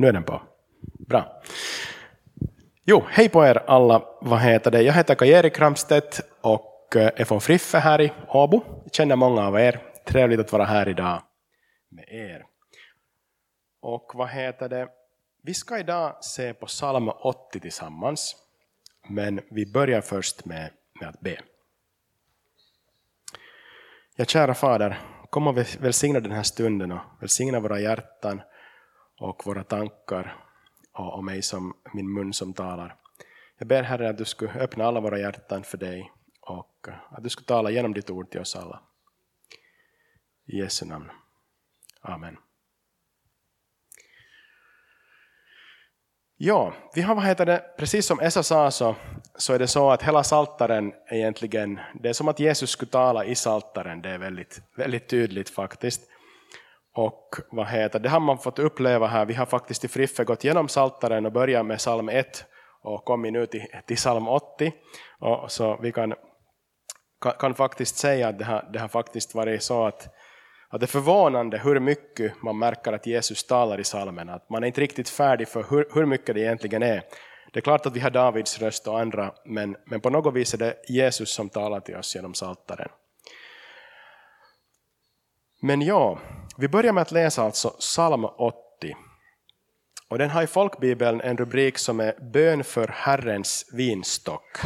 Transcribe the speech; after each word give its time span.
Nu 0.00 0.08
är 0.08 0.12
den 0.12 0.24
på. 0.24 0.42
Bra. 1.08 1.42
Jo, 2.84 3.04
hej 3.08 3.28
på 3.28 3.44
er 3.44 3.62
alla. 3.66 4.02
Vad 4.20 4.40
heter 4.40 4.70
det? 4.70 4.82
Jag 4.82 4.92
heter 4.92 5.14
Kajeri 5.14 5.50
Kramstedt 5.50 6.20
och 6.40 6.96
eh, 6.96 7.10
är 7.16 7.24
från 7.24 7.40
Friffe 7.40 7.78
här 7.78 8.00
i 8.00 8.12
Åbo. 8.28 8.62
Jag 8.84 8.94
känner 8.94 9.16
många 9.16 9.46
av 9.46 9.60
er. 9.60 9.80
Trevligt 10.06 10.40
att 10.40 10.52
vara 10.52 10.64
här 10.64 10.88
idag 10.88 11.22
med 11.88 12.04
er. 12.08 12.44
Och 13.80 14.12
vad 14.14 14.28
heter 14.28 14.68
det? 14.68 14.88
Vi 15.42 15.54
ska 15.54 15.78
idag 15.78 16.24
se 16.24 16.54
på 16.54 16.66
psalm 16.66 17.08
80 17.08 17.60
tillsammans. 17.60 18.36
Men 19.08 19.40
vi 19.50 19.72
börjar 19.72 20.00
först 20.00 20.44
med, 20.44 20.70
med 21.00 21.08
att 21.08 21.20
be. 21.20 21.40
Ja, 24.16 24.24
kära 24.24 24.54
Fader, 24.54 24.98
kom 25.30 25.46
och 25.46 25.58
välsigna 25.80 26.20
den 26.20 26.32
här 26.32 26.42
stunden 26.42 26.92
och 26.92 27.00
välsigna 27.20 27.60
våra 27.60 27.80
hjärtan 27.80 28.42
och 29.20 29.46
våra 29.46 29.64
tankar 29.64 30.44
och, 30.92 31.14
och 31.14 31.24
mig 31.24 31.42
som 31.42 31.76
min 31.94 32.12
mun 32.12 32.32
som 32.32 32.52
talar. 32.52 32.96
Jag 33.58 33.68
ber 33.68 33.82
Herre 33.82 34.08
att 34.08 34.18
du 34.18 34.24
skulle 34.24 34.52
öppna 34.52 34.84
alla 34.84 35.00
våra 35.00 35.18
hjärtan 35.18 35.64
för 35.64 35.78
dig 35.78 36.12
och 36.40 36.88
eh, 36.88 36.94
att 37.10 37.22
du 37.22 37.28
skulle 37.28 37.46
tala 37.46 37.70
genom 37.70 37.94
ditt 37.94 38.10
ord 38.10 38.30
till 38.30 38.40
oss 38.40 38.56
alla. 38.56 38.80
I 40.46 40.58
Jesu 40.58 40.86
namn. 40.86 41.10
Amen. 42.00 42.36
Ja, 46.36 46.74
vi 46.94 47.02
har, 47.02 47.14
vad 47.14 47.24
heter 47.24 47.46
det, 47.46 47.64
precis 47.78 48.06
som 48.06 48.20
Esa 48.20 48.42
sa 48.42 48.70
så, 48.70 48.96
så 49.34 49.52
är 49.52 49.58
det 49.58 49.66
så 49.66 49.90
att 49.90 50.02
hela 50.02 50.24
saltaren 50.24 50.92
egentligen, 51.10 51.80
det 51.94 52.08
är 52.08 52.12
som 52.12 52.28
att 52.28 52.40
Jesus 52.40 52.70
skulle 52.70 52.90
tala 52.90 53.24
i 53.24 53.34
saltaren, 53.34 54.02
det 54.02 54.10
är 54.10 54.18
väldigt, 54.18 54.62
väldigt 54.76 55.08
tydligt 55.08 55.50
faktiskt. 55.50 56.10
Och 56.94 57.34
vad 57.50 57.66
heter 57.66 57.98
det 57.98 58.08
har 58.08 58.20
man 58.20 58.38
fått 58.38 58.58
uppleva 58.58 59.06
här, 59.06 59.26
vi 59.26 59.34
har 59.34 59.46
faktiskt 59.46 59.84
i 59.84 59.88
Friffe 59.88 60.24
gått 60.24 60.44
igenom 60.44 60.68
saltaren 60.68 61.26
och 61.26 61.32
börjat 61.32 61.66
med 61.66 61.78
psalm 61.78 62.08
1 62.08 62.44
och 62.82 63.04
kommit 63.04 63.32
nu 63.32 63.46
till, 63.46 63.66
till 63.86 63.96
psalm 63.96 64.28
80. 64.28 64.72
Och 65.18 65.52
så 65.52 65.78
vi 65.82 65.92
kan, 65.92 66.14
kan, 67.22 67.32
kan 67.32 67.54
faktiskt 67.54 67.96
säga 67.96 68.28
att 68.28 68.38
det 68.38 68.44
har, 68.44 68.70
det 68.72 68.78
har 68.78 68.88
faktiskt 68.88 69.34
varit 69.34 69.62
så 69.62 69.86
att 69.86 70.08
att 70.72 70.80
det 70.80 70.84
är 70.84 70.88
förvånande 70.88 71.58
hur 71.58 71.80
mycket 71.80 72.42
man 72.42 72.58
märker 72.58 72.92
att 72.92 73.06
Jesus 73.06 73.46
talar 73.46 73.80
i 73.80 73.84
salmen. 73.84 74.28
Att 74.28 74.50
man 74.50 74.62
är 74.62 74.66
inte 74.66 74.80
riktigt 74.80 75.08
färdig 75.08 75.48
för 75.48 75.66
hur, 75.70 75.88
hur 75.94 76.06
mycket 76.06 76.34
det 76.34 76.40
egentligen 76.40 76.82
är. 76.82 77.02
Det 77.52 77.58
är 77.58 77.60
klart 77.60 77.86
att 77.86 77.96
vi 77.96 78.00
har 78.00 78.10
Davids 78.10 78.58
röst 78.58 78.88
och 78.88 79.00
andra, 79.00 79.34
men, 79.44 79.76
men 79.86 80.00
på 80.00 80.10
något 80.10 80.34
vis 80.34 80.54
är 80.54 80.58
det 80.58 80.74
Jesus 80.88 81.30
som 81.30 81.48
talar 81.48 81.80
till 81.80 81.96
oss 81.96 82.14
genom 82.14 82.34
saltaren. 82.34 82.88
Men 85.62 85.82
ja, 85.82 86.18
vi 86.60 86.68
börjar 86.68 86.92
med 86.92 87.02
att 87.02 87.10
läsa 87.10 87.42
alltså 87.42 87.70
psalm 87.70 88.24
80. 88.24 88.96
Och 90.08 90.18
den 90.18 90.30
har 90.30 90.42
i 90.42 90.46
folkbibeln 90.46 91.20
en 91.20 91.36
rubrik 91.36 91.78
som 91.78 92.00
är 92.00 92.30
Bön 92.32 92.64
för 92.64 92.88
Herrens 92.88 93.70
vinstock. 93.72 94.58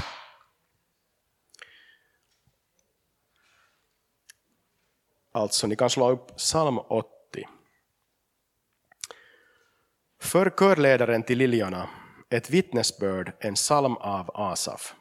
Alltså, 5.32 5.66
ni 5.66 5.76
kan 5.76 5.90
slå 5.90 6.10
upp 6.10 6.36
psalm 6.36 6.78
80. 6.78 7.08
För 10.20 10.50
körledaren 10.50 11.22
till 11.22 11.38
liljorna, 11.38 11.88
ett 12.30 12.50
vittnesbörd, 12.50 13.32
en 13.40 13.54
psalm 13.54 13.96
av 13.96 14.30
Asaf. 14.34 14.94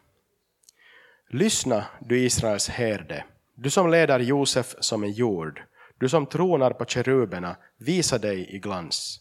Lyssna, 1.30 1.86
du 2.02 2.20
Israels 2.20 2.70
herde, 2.70 3.26
du 3.56 3.70
som 3.70 3.92
leder 3.92 4.20
Josef 4.20 4.76
som 4.80 5.04
en 5.04 5.12
jord, 5.12 5.64
du 6.04 6.10
som 6.10 6.26
tronar 6.26 6.72
på 6.72 6.86
keruberna, 6.86 7.56
visa 7.78 8.18
dig 8.18 8.56
i 8.56 8.60
glans. 8.60 9.20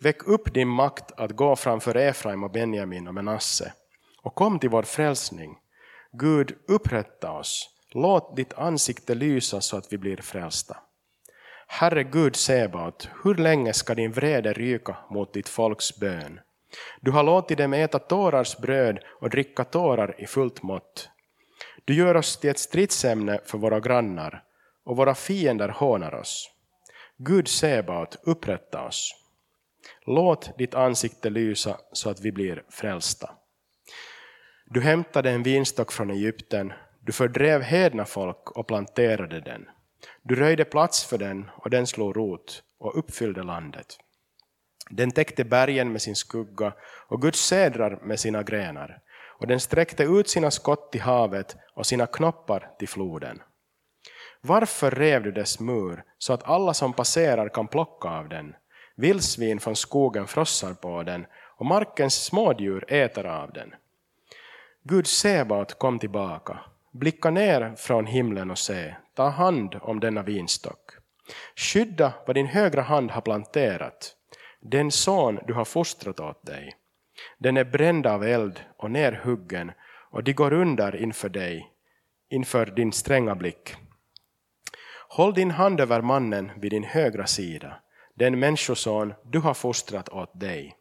Väck 0.00 0.28
upp 0.28 0.54
din 0.54 0.68
makt 0.68 1.12
att 1.16 1.30
gå 1.30 1.56
framför 1.56 1.96
Efraim 1.96 2.44
och 2.44 2.50
Benjamin 2.50 3.08
och 3.08 3.14
Menasse, 3.14 3.72
och 4.22 4.34
kom 4.34 4.58
till 4.58 4.70
vår 4.70 4.82
frälsning. 4.82 5.56
Gud, 6.12 6.54
upprätta 6.66 7.30
oss, 7.30 7.68
Låt 7.94 8.36
ditt 8.36 8.52
ansikte 8.52 9.14
lysa 9.14 9.60
så 9.60 9.76
att 9.76 9.92
vi 9.92 9.98
blir 9.98 10.16
frälsta. 10.16 10.76
Herre 11.66 12.04
Gud 12.04 12.36
Sebaot, 12.36 13.08
hur 13.24 13.34
länge 13.34 13.72
ska 13.72 13.94
din 13.94 14.12
vrede 14.12 14.52
ryka 14.52 14.96
mot 15.10 15.32
ditt 15.32 15.48
folks 15.48 16.00
bön? 16.00 16.40
Du 17.00 17.10
har 17.10 17.22
låtit 17.22 17.58
dem 17.58 17.72
äta 17.72 17.98
tårars 17.98 18.56
bröd 18.56 18.98
och 19.20 19.30
dricka 19.30 19.64
tårar 19.64 20.14
i 20.18 20.26
fullt 20.26 20.62
mått. 20.62 21.08
Du 21.84 21.94
gör 21.94 22.14
oss 22.14 22.36
till 22.36 22.50
ett 22.50 22.58
stridsämne 22.58 23.40
för 23.44 23.58
våra 23.58 23.80
grannar 23.80 24.44
och 24.88 24.96
våra 24.96 25.14
fiender 25.14 25.68
hånar 25.68 26.14
oss. 26.14 26.50
Gud 27.16 27.48
Sebaot, 27.48 28.16
upprätta 28.22 28.82
oss. 28.82 29.14
Låt 30.06 30.58
ditt 30.58 30.74
ansikte 30.74 31.30
lysa 31.30 31.80
så 31.92 32.10
att 32.10 32.20
vi 32.20 32.32
blir 32.32 32.62
frälsta. 32.68 33.30
Du 34.66 34.80
hämtade 34.80 35.30
en 35.30 35.42
vinstock 35.42 35.92
från 35.92 36.10
Egypten 36.10 36.72
du 37.00 37.12
fördrev 37.12 37.62
hedna 37.62 38.04
folk 38.04 38.50
och 38.50 38.66
planterade 38.66 39.40
den. 39.40 39.68
Du 40.22 40.34
röjde 40.34 40.64
plats 40.64 41.04
för 41.04 41.18
den 41.18 41.50
och 41.56 41.70
den 41.70 41.86
slog 41.86 42.16
rot 42.16 42.62
och 42.78 42.98
uppfyllde 42.98 43.42
landet. 43.42 43.86
Den 44.90 45.10
täckte 45.10 45.44
bergen 45.44 45.92
med 45.92 46.02
sin 46.02 46.16
skugga 46.16 46.72
och 47.08 47.22
Guds 47.22 47.40
sädrar 47.40 47.98
med 48.02 48.20
sina 48.20 48.42
grenar 48.42 49.00
och 49.38 49.46
den 49.46 49.60
sträckte 49.60 50.02
ut 50.02 50.28
sina 50.28 50.50
skott 50.50 50.92
till 50.92 51.00
havet 51.00 51.56
och 51.74 51.86
sina 51.86 52.06
knoppar 52.06 52.70
till 52.78 52.88
floden. 52.88 53.40
Varför 54.40 54.90
rev 54.90 55.22
du 55.22 55.32
dess 55.32 55.60
mur 55.60 56.04
så 56.18 56.32
att 56.32 56.48
alla 56.48 56.74
som 56.74 56.92
passerar 56.92 57.48
kan 57.48 57.68
plocka 57.68 58.08
av 58.08 58.28
den? 58.28 58.54
Vildsvin 58.96 59.60
från 59.60 59.76
skogen 59.76 60.26
frossar 60.26 60.74
på 60.74 61.02
den 61.02 61.26
och 61.56 61.66
markens 61.66 62.24
smådjur 62.24 62.84
äter 62.92 63.26
av 63.26 63.52
den. 63.52 63.74
Gud 64.82 65.06
Sebaot 65.06 65.78
kom 65.78 65.98
tillbaka 65.98 66.58
Blicka 66.92 67.30
ner 67.30 67.74
från 67.76 68.06
himlen 68.06 68.50
och 68.50 68.58
se, 68.58 68.94
ta 69.14 69.28
hand 69.28 69.74
om 69.80 70.00
denna 70.00 70.22
vinstock. 70.22 70.90
Skydda 71.56 72.12
vad 72.26 72.36
din 72.36 72.46
högra 72.46 72.82
hand 72.82 73.10
har 73.10 73.20
planterat, 73.20 74.14
den 74.60 74.90
son 74.90 75.38
du 75.46 75.54
har 75.54 75.64
fostrat 75.64 76.20
åt 76.20 76.46
dig. 76.46 76.76
Den 77.38 77.56
är 77.56 77.64
bränd 77.64 78.06
av 78.06 78.24
eld 78.24 78.60
och 78.76 78.90
nerhuggen 78.90 79.72
och 80.10 80.24
de 80.24 80.32
går 80.32 80.52
under 80.52 80.96
inför 80.96 81.28
dig, 81.28 81.72
inför 82.30 82.66
din 82.66 82.92
stränga 82.92 83.34
blick. 83.34 83.76
Håll 85.08 85.34
din 85.34 85.50
hand 85.50 85.80
över 85.80 86.00
mannen 86.02 86.50
vid 86.56 86.70
din 86.70 86.84
högra 86.84 87.26
sida, 87.26 87.80
den 88.14 88.38
människoson 88.38 89.14
du 89.24 89.38
har 89.38 89.54
fostrat 89.54 90.08
åt 90.08 90.40
dig. 90.40 90.76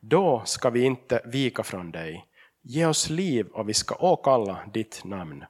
Då 0.00 0.42
ska 0.44 0.70
vi 0.70 0.84
inte 0.84 1.22
vika 1.24 1.62
från 1.62 1.90
dig, 1.90 2.26
Ge 2.66 2.86
oss 2.86 3.10
liv 3.10 3.46
och 3.46 3.68
vi 3.68 3.74
ska 3.74 3.94
åkalla 3.94 4.58
ditt 4.72 5.04
namn. 5.04 5.44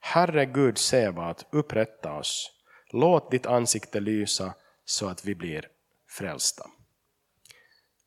Herre 0.00 0.46
Gud 0.46 0.78
att 1.18 1.46
upprätta 1.50 2.12
oss. 2.12 2.50
Låt 2.90 3.30
ditt 3.30 3.46
ansikte 3.46 4.00
lysa 4.00 4.54
så 4.84 5.08
att 5.08 5.24
vi 5.24 5.34
blir 5.34 5.68
frälsta. 6.08 6.66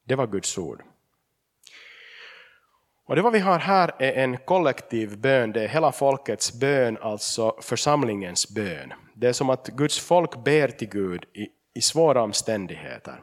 Det 0.03 0.15
var 0.15 0.27
Guds 0.27 0.57
ord. 0.57 0.83
Och 3.05 3.15
det 3.15 3.21
vad 3.21 3.33
vi 3.33 3.39
har 3.39 3.59
här 3.59 3.95
är 3.99 4.13
en 4.13 4.37
kollektiv 4.37 5.17
bön, 5.17 5.51
det 5.51 5.63
är 5.63 5.67
hela 5.67 5.91
folkets 5.91 6.59
bön, 6.59 6.97
alltså 7.01 7.57
församlingens 7.61 8.55
bön. 8.55 8.93
Det 9.17 9.27
är 9.27 9.33
som 9.33 9.49
att 9.49 9.67
Guds 9.67 9.99
folk 9.99 10.43
ber 10.43 10.67
till 10.67 10.89
Gud 10.89 11.25
i, 11.33 11.47
i 11.73 11.81
svåra 11.81 12.23
omständigheter. 12.23 13.21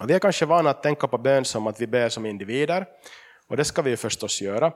Och 0.00 0.10
vi 0.10 0.14
är 0.14 0.18
kanske 0.18 0.46
vana 0.46 0.70
att 0.70 0.82
tänka 0.82 1.08
på 1.08 1.18
bön 1.18 1.44
som 1.44 1.66
att 1.66 1.80
vi 1.80 1.86
ber 1.86 2.08
som 2.08 2.26
individer, 2.26 2.86
och 3.48 3.56
det 3.56 3.64
ska 3.64 3.82
vi 3.82 3.96
förstås 3.96 4.42
göra. 4.42 4.72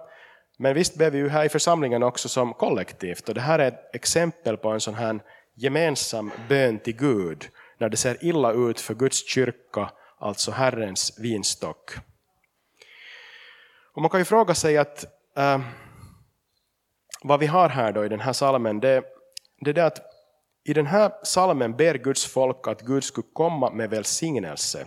Men 0.59 0.75
visst 0.75 0.99
ber 0.99 1.11
vi 1.11 1.19
ju 1.19 1.29
här 1.29 1.45
i 1.45 1.49
församlingen 1.49 2.03
också 2.03 2.29
som 2.29 2.55
kollektivt 2.55 3.29
och 3.29 3.35
det 3.35 3.41
här 3.41 3.59
är 3.59 3.69
ett 3.69 3.95
exempel 3.95 4.57
på 4.57 4.69
en 4.69 4.81
sån 4.81 4.95
här 4.95 5.21
gemensam 5.55 6.31
bön 6.49 6.79
till 6.79 6.97
Gud 6.97 7.49
när 7.79 7.89
det 7.89 7.97
ser 7.97 8.25
illa 8.25 8.53
ut 8.53 8.81
för 8.81 8.95
Guds 8.95 9.29
kyrka, 9.29 9.91
alltså 10.19 10.51
Herrens 10.51 11.19
vinstock. 11.19 11.95
Och 13.95 14.03
man 14.03 14.11
kan 14.11 14.21
ju 14.21 14.25
fråga 14.25 14.55
sig 14.55 14.79
att 14.79 15.05
äh, 15.37 15.61
vad 17.23 17.41
vi 17.41 17.47
har 17.47 17.69
här 17.69 17.93
då 17.93 18.05
i 18.05 18.09
den 18.09 18.21
här 18.21 18.33
salmen, 18.33 18.81
det, 18.81 19.05
det 19.61 19.71
är 19.71 19.75
det 19.75 19.87
att 19.87 20.08
i 20.69 20.73
den 20.73 20.87
här 20.87 21.13
salmen 21.23 21.77
ber 21.77 21.95
Guds 21.95 22.27
folk 22.27 22.69
att 22.69 22.83
Gud 22.83 23.05
skulle 23.05 23.27
komma 23.33 23.71
med 23.71 23.91
välsignelse 23.91 24.87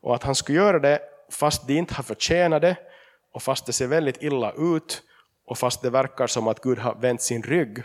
och 0.00 0.14
att 0.14 0.22
han 0.22 0.34
skulle 0.34 0.58
göra 0.58 0.78
det 0.78 1.00
fast 1.30 1.66
de 1.66 1.78
inte 1.78 1.94
har 1.94 2.02
förtjänat 2.02 2.62
det 2.62 2.76
och 3.32 3.42
fast 3.42 3.66
det 3.66 3.72
ser 3.72 3.86
väldigt 3.86 4.22
illa 4.22 4.52
ut 4.52 5.02
och 5.46 5.58
fast 5.58 5.82
det 5.82 5.90
verkar 5.90 6.26
som 6.26 6.48
att 6.48 6.60
Gud 6.60 6.78
har 6.78 6.94
vänt 6.94 7.22
sin 7.22 7.42
rygg 7.42 7.82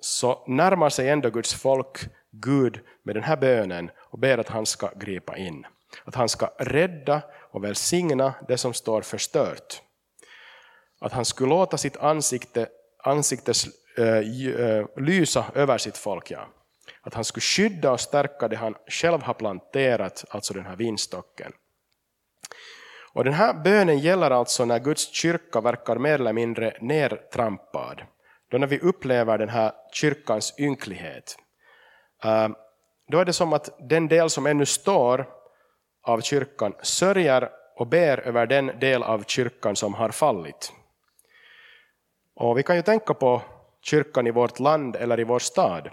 så 0.00 0.44
närmar 0.46 0.88
sig 0.88 1.08
ändå 1.08 1.30
Guds 1.30 1.54
folk 1.54 1.98
Gud 2.30 2.80
med 3.02 3.16
den 3.16 3.24
här 3.24 3.36
bönen 3.36 3.90
och 3.98 4.18
ber 4.18 4.38
att 4.38 4.48
han 4.48 4.66
ska 4.66 4.90
gripa 4.96 5.36
in. 5.36 5.66
Att 6.04 6.14
han 6.14 6.28
ska 6.28 6.50
rädda 6.58 7.22
och 7.50 7.64
välsigna 7.64 8.34
det 8.48 8.58
som 8.58 8.74
står 8.74 9.02
förstört. 9.02 9.82
Att 11.00 11.12
han 11.12 11.24
skulle 11.24 11.50
låta 11.50 11.76
sitt 11.76 11.96
ansikte, 11.96 12.68
ansiktes 13.04 13.66
Eh, 13.96 14.18
eh, 14.48 14.86
lysa 14.96 15.44
över 15.54 15.78
sitt 15.78 15.96
folk. 15.96 16.30
Ja. 16.30 16.48
Att 17.02 17.14
han 17.14 17.24
skulle 17.24 17.42
skydda 17.42 17.92
och 17.92 18.00
stärka 18.00 18.48
det 18.48 18.56
han 18.56 18.74
själv 18.86 19.22
har 19.22 19.34
planterat, 19.34 20.24
alltså 20.30 20.54
den 20.54 20.66
här 20.66 20.76
vinstocken. 20.76 21.52
Och 23.12 23.24
den 23.24 23.32
här 23.32 23.54
bönen 23.54 23.98
gäller 23.98 24.30
alltså 24.30 24.64
när 24.64 24.78
Guds 24.78 25.12
kyrka 25.12 25.60
verkar 25.60 25.96
mer 25.96 26.14
eller 26.14 26.32
mindre 26.32 26.76
nertrampad. 26.80 28.02
Då 28.50 28.58
när 28.58 28.66
vi 28.66 28.78
upplever 28.78 29.38
den 29.38 29.48
här 29.48 29.72
kyrkans 29.92 30.54
ynklighet. 30.58 31.36
Eh, 32.24 32.48
då 33.08 33.18
är 33.18 33.24
det 33.24 33.32
som 33.32 33.52
att 33.52 33.88
den 33.88 34.08
del 34.08 34.30
som 34.30 34.46
ännu 34.46 34.66
står 34.66 35.28
av 36.02 36.20
kyrkan 36.20 36.74
sörjer 36.82 37.50
och 37.76 37.86
ber 37.86 38.20
över 38.20 38.46
den 38.46 38.66
del 38.66 39.02
av 39.02 39.24
kyrkan 39.26 39.76
som 39.76 39.94
har 39.94 40.08
fallit. 40.08 40.72
Och 42.34 42.58
vi 42.58 42.62
kan 42.62 42.76
ju 42.76 42.82
tänka 42.82 43.14
på 43.14 43.42
kyrkan 43.82 44.26
i 44.26 44.30
vårt 44.30 44.58
land 44.58 44.96
eller 44.96 45.20
i 45.20 45.24
vår 45.24 45.38
stad. 45.38 45.90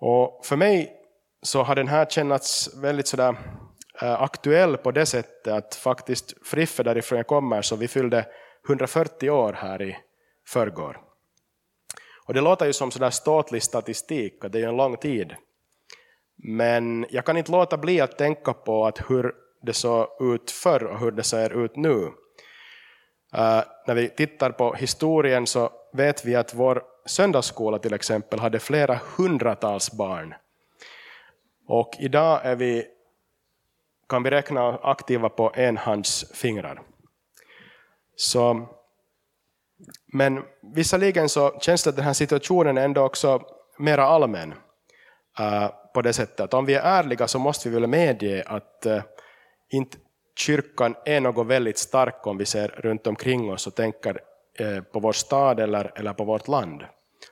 Och 0.00 0.46
för 0.46 0.56
mig 0.56 0.92
så 1.42 1.62
har 1.62 1.74
den 1.74 1.88
här 1.88 2.06
kännats 2.06 2.76
väldigt 2.82 3.08
sådär 3.08 3.36
eh, 4.02 4.22
aktuell 4.22 4.76
på 4.76 4.90
det 4.90 5.06
sättet 5.06 5.52
att 5.52 5.74
faktiskt 5.74 6.46
Friffe 6.46 6.82
därifrån 6.82 7.16
jag 7.16 7.26
kommer 7.26 7.62
så 7.62 7.76
vi 7.76 7.88
fyllde 7.88 8.26
140 8.68 9.30
år 9.30 9.52
här 9.52 9.82
i 9.82 9.96
förrgår. 10.48 11.00
Och 12.26 12.34
det 12.34 12.40
låter 12.40 12.66
ju 12.66 12.72
som 12.72 12.90
sådär 12.90 13.10
ståtlig 13.10 13.62
statistik, 13.62 14.44
och 14.44 14.50
det 14.50 14.60
är 14.62 14.68
en 14.68 14.76
lång 14.76 14.96
tid. 14.96 15.34
Men 16.36 17.06
jag 17.10 17.24
kan 17.24 17.36
inte 17.36 17.52
låta 17.52 17.76
bli 17.76 18.00
att 18.00 18.18
tänka 18.18 18.52
på 18.52 18.86
att 18.86 19.10
hur 19.10 19.34
det 19.62 19.72
såg 19.72 20.06
ut 20.20 20.50
förr 20.50 20.84
och 20.84 21.00
hur 21.00 21.10
det 21.10 21.22
ser 21.22 21.64
ut 21.64 21.76
nu. 21.76 21.94
Uh, 23.36 23.62
när 23.86 23.94
vi 23.94 24.08
tittar 24.08 24.50
på 24.50 24.74
historien 24.74 25.46
så 25.46 25.70
vet 25.94 26.24
vi 26.24 26.34
att 26.34 26.54
vår 26.54 26.82
söndagsskola 27.06 27.78
till 27.78 27.94
exempel 27.94 28.40
hade 28.40 28.58
flera 28.58 29.00
hundratals 29.16 29.92
barn. 29.92 30.34
Och 31.66 31.96
idag 31.98 32.40
är 32.44 32.56
vi, 32.56 32.86
kan 34.08 34.22
vi 34.22 34.30
räkna 34.30 34.78
aktiva 34.82 35.28
på 35.28 35.52
en 35.54 35.76
hands 35.76 36.32
fingrar. 36.34 36.82
Så, 38.16 38.68
men 40.12 40.42
visserligen 40.74 41.28
så 41.28 41.58
känns 41.60 41.84
det 41.84 41.90
att 41.90 41.96
den 41.96 42.04
här 42.04 42.12
situationen 42.12 42.78
ändå 42.78 43.02
också 43.02 43.42
mera 43.78 44.04
allmän. 44.04 44.54
Uh, 45.40 45.68
på 45.94 46.02
det 46.02 46.12
sättet 46.12 46.40
att 46.40 46.54
om 46.54 46.66
vi 46.66 46.74
är 46.74 46.82
ärliga 46.82 47.28
så 47.28 47.38
måste 47.38 47.68
vi 47.68 47.80
väl 47.80 47.86
medge 47.86 48.42
att 48.46 48.86
uh, 48.86 49.02
inte 49.68 49.98
kyrkan 50.38 50.94
är 51.04 51.20
något 51.20 51.46
väldigt 51.46 51.78
starkt 51.78 52.26
om 52.26 52.38
vi 52.38 52.46
ser 52.46 52.68
runt 52.68 53.06
omkring 53.06 53.52
oss 53.52 53.66
och 53.66 53.74
tänker 53.74 54.20
Eh, 54.58 54.80
på 54.80 55.00
vår 55.00 55.12
stad 55.12 55.60
eller, 55.60 55.92
eller 55.96 56.12
på 56.12 56.24
vårt 56.24 56.48
land. 56.48 56.84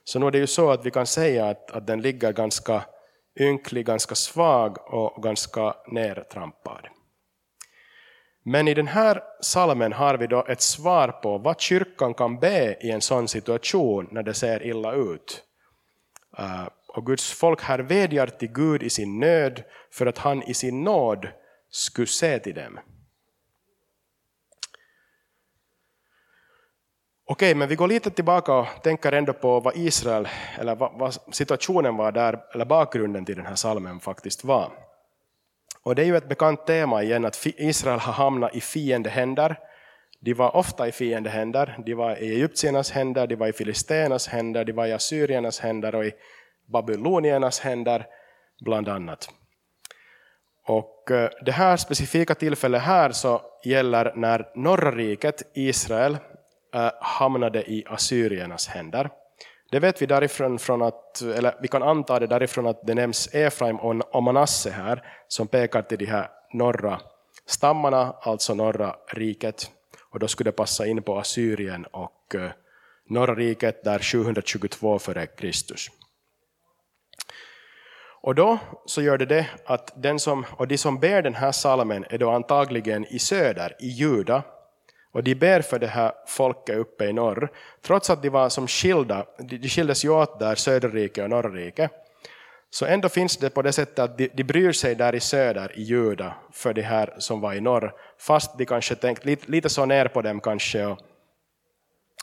Så 0.04 0.18
nu 0.18 0.26
är 0.26 0.30
det 0.30 0.38
ju 0.38 0.46
så 0.46 0.70
att 0.70 0.86
vi 0.86 0.90
kan 0.90 1.06
säga 1.06 1.48
att, 1.48 1.70
att 1.70 1.86
den 1.86 2.00
ligger 2.00 2.32
ganska 2.32 2.84
ynklig, 3.40 3.86
ganska 3.86 4.14
svag 4.14 4.92
och 4.94 5.22
ganska 5.22 5.74
nertrampad. 5.86 6.86
Men 8.42 8.68
i 8.68 8.74
den 8.74 8.86
här 8.86 9.22
salmen 9.40 9.92
har 9.92 10.16
vi 10.16 10.26
då 10.26 10.44
ett 10.48 10.60
svar 10.60 11.08
på 11.08 11.38
vad 11.38 11.60
kyrkan 11.60 12.14
kan 12.14 12.38
be 12.38 12.76
i 12.80 12.90
en 12.90 13.00
sån 13.00 13.28
situation 13.28 14.08
när 14.10 14.22
det 14.22 14.34
ser 14.34 14.66
illa 14.66 14.92
ut. 14.92 15.42
Eh, 16.38 16.68
och 16.88 17.06
Guds 17.06 17.32
folk 17.32 17.62
här 17.62 17.78
vädjar 17.78 18.26
till 18.26 18.52
Gud 18.52 18.82
i 18.82 18.90
sin 18.90 19.20
nöd 19.20 19.62
för 19.90 20.06
att 20.06 20.18
han 20.18 20.42
i 20.42 20.54
sin 20.54 20.84
nåd 20.84 21.28
skulle 21.70 22.06
se 22.06 22.38
till 22.38 22.54
dem. 22.54 22.78
Okej, 27.24 27.54
men 27.54 27.68
vi 27.68 27.74
går 27.74 27.88
lite 27.88 28.10
tillbaka 28.10 28.52
och 28.54 28.66
tänker 28.82 29.12
ändå 29.12 29.32
på 29.32 29.60
vad 29.60 29.76
Israel, 29.76 30.28
eller 30.58 30.74
vad, 30.74 30.98
vad, 30.98 31.14
situationen 31.32 31.96
var 31.96 32.12
där, 32.12 32.40
eller 32.54 32.64
bakgrunden 32.64 33.24
till 33.24 33.36
den 33.36 33.46
här 33.46 33.54
salmen 33.54 34.00
faktiskt 34.00 34.44
var. 34.44 34.72
Och 35.82 35.94
det 35.94 36.02
är 36.02 36.06
ju 36.06 36.16
ett 36.16 36.28
bekant 36.28 36.66
tema 36.66 37.02
igen 37.02 37.24
att 37.24 37.46
Israel 37.46 37.98
har 37.98 38.12
hamnat 38.12 38.54
i 38.54 38.60
fiendehänder. 38.60 39.58
De 40.20 40.34
var 40.34 40.56
ofta 40.56 40.88
i 40.88 40.92
fiendehänder, 40.92 41.78
de 41.86 41.94
var 41.94 42.22
i 42.22 42.34
egyptiernas 42.34 42.90
händer, 42.90 43.26
de 43.26 43.36
var 43.36 43.46
i 43.46 43.52
filisternas 43.52 44.28
händer, 44.28 44.64
de 44.64 44.72
var 44.72 44.86
i 44.86 44.92
assyriernas 44.92 45.60
händer 45.60 45.94
och 45.94 46.04
i 46.04 46.12
babyloniernas 46.72 47.60
händer, 47.60 48.06
bland 48.64 48.88
annat. 48.88 49.30
Och 50.66 51.10
eh, 51.10 51.30
det 51.44 51.52
här 51.52 51.76
specifika 51.76 52.34
tillfället 52.34 52.82
här 52.82 53.10
så 53.10 53.42
gäller 53.64 54.12
när 54.16 54.48
norra 54.54 54.90
riket, 54.90 55.42
Israel, 55.54 56.18
Eh, 56.74 56.90
hamnade 57.00 57.70
i 57.70 57.84
assyriernas 57.86 58.68
händer. 58.68 59.10
Det 59.70 59.80
vet 59.80 60.02
vi 60.02 60.06
därifrån 60.06 60.58
från 60.58 60.82
att, 60.82 61.20
eller 61.20 61.54
vi 61.62 61.68
kan 61.68 61.82
anta 61.82 62.18
det 62.18 62.26
därifrån 62.26 62.66
att 62.66 62.86
det 62.86 62.94
nämns 62.94 63.34
Efraim 63.34 63.76
och 63.76 64.22
Manasse 64.22 64.70
här, 64.70 65.02
som 65.28 65.48
pekar 65.48 65.82
till 65.82 65.98
de 65.98 66.06
här 66.06 66.30
norra 66.52 67.00
stammarna, 67.46 68.14
alltså 68.20 68.54
norra 68.54 68.96
riket. 69.08 69.70
Och 70.10 70.18
då 70.18 70.28
skulle 70.28 70.50
det 70.50 70.56
passa 70.56 70.86
in 70.86 71.02
på 71.02 71.18
Assyrien 71.18 71.84
och 71.84 72.34
eh, 72.34 72.50
norra 73.08 73.34
riket 73.34 73.84
där 73.84 73.98
722 73.98 74.96
f.Kr. 74.96 75.52
Och 78.22 78.34
då 78.34 78.58
så 78.86 79.02
gör 79.02 79.18
det 79.18 79.26
det 79.26 79.46
att 79.66 79.92
den 80.02 80.18
som, 80.18 80.46
och 80.50 80.68
de 80.68 80.78
som 80.78 80.98
ber 80.98 81.22
den 81.22 81.34
här 81.34 81.52
salmen 81.52 82.04
är 82.10 82.18
då 82.18 82.30
antagligen 82.30 83.06
i 83.06 83.18
söder, 83.18 83.76
i 83.80 83.88
Juda, 83.88 84.42
och 85.12 85.22
de 85.24 85.34
ber 85.34 85.60
för 85.60 85.78
det 85.78 85.86
här 85.86 86.12
folket 86.26 86.76
uppe 86.76 87.04
i 87.04 87.12
norr, 87.12 87.50
trots 87.82 88.10
att 88.10 88.22
de 88.22 88.28
var 88.28 88.48
som 88.48 88.68
skilda, 88.68 89.26
de 89.38 89.68
skildes 89.68 90.04
ju 90.04 90.08
åt 90.08 90.38
där, 90.38 90.54
söderrike 90.54 91.22
och 91.22 91.30
norrrike, 91.30 91.88
så 92.70 92.86
ändå 92.86 93.08
finns 93.08 93.36
det 93.36 93.50
på 93.50 93.62
det 93.62 93.72
sättet 93.72 93.98
att 93.98 94.18
de, 94.18 94.28
de 94.34 94.44
bryr 94.44 94.72
sig 94.72 94.94
där 94.94 95.14
i 95.14 95.20
söder, 95.20 95.78
i 95.78 95.82
Juda, 95.82 96.34
för 96.52 96.74
det 96.74 96.82
här 96.82 97.14
som 97.18 97.40
var 97.40 97.54
i 97.54 97.60
norr, 97.60 97.94
fast 98.18 98.58
de 98.58 98.64
kanske 98.64 98.94
tänkt 98.94 99.24
lite, 99.24 99.50
lite 99.50 99.68
så 99.68 99.86
ner 99.86 100.08
på 100.08 100.22
dem 100.22 100.40
kanske, 100.40 100.86
och, 100.86 100.98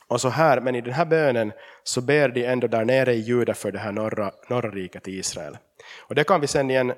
och 0.07 0.21
så 0.21 0.29
här, 0.29 0.61
men 0.61 0.75
i 0.75 0.81
den 0.81 0.93
här 0.93 1.05
bönen 1.05 1.51
så 1.83 2.01
ber 2.01 2.29
de 2.29 2.45
ändå 2.45 2.67
där 2.67 2.85
nere 2.85 3.13
i 3.13 3.19
Juda 3.19 3.53
för 3.53 3.71
det 3.71 3.79
här 3.79 3.91
norra, 3.91 4.31
norra 4.47 4.69
riket 4.69 5.07
i 5.07 5.11
Israel. 5.11 5.57
Och 6.07 6.15
det 6.15 6.23
kan 6.23 6.41
vi 6.41 6.47
sen 6.47 6.71
igen 6.71 6.93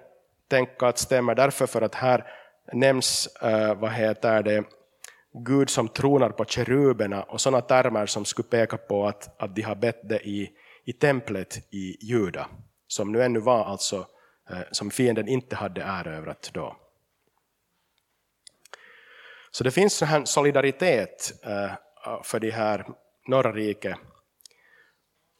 tänka 0.47 0.87
att 0.87 0.97
stämmer. 0.97 1.35
Därför 1.35 1.67
för 1.67 1.81
att 1.81 1.95
här 1.95 2.23
nämns, 2.73 3.29
uh, 3.43 3.73
vad 3.73 3.91
heter 3.91 4.43
det, 4.43 4.63
Gud 5.33 5.69
som 5.69 5.87
tronar 5.87 6.29
på 6.29 6.45
keruberna 6.45 7.23
och 7.23 7.41
sådana 7.41 7.61
termer 7.61 8.05
som 8.05 8.25
skulle 8.25 8.47
peka 8.47 8.77
på 8.77 9.07
att, 9.07 9.41
att 9.41 9.55
de 9.55 9.61
har 9.61 9.75
bett 9.75 10.09
det 10.09 10.27
i, 10.27 10.51
i 10.85 10.93
templet 10.93 11.73
i 11.73 11.97
Juda, 12.01 12.49
som 12.87 13.11
nu 13.11 13.23
ännu 13.23 13.39
var 13.39 13.65
alltså, 13.65 14.07
eh, 14.49 14.61
som 14.71 14.91
fienden 14.91 15.27
inte 15.27 15.55
hade 15.55 15.81
erövrat 15.81 16.51
då. 16.53 16.77
Så 19.51 19.63
det 19.63 19.71
finns 19.71 20.01
en 20.01 20.25
solidaritet 20.25 21.33
eh, 21.43 21.71
för 22.23 22.39
de 22.39 22.51
här 22.51 22.85
norra 23.27 23.51
riket. 23.51 23.97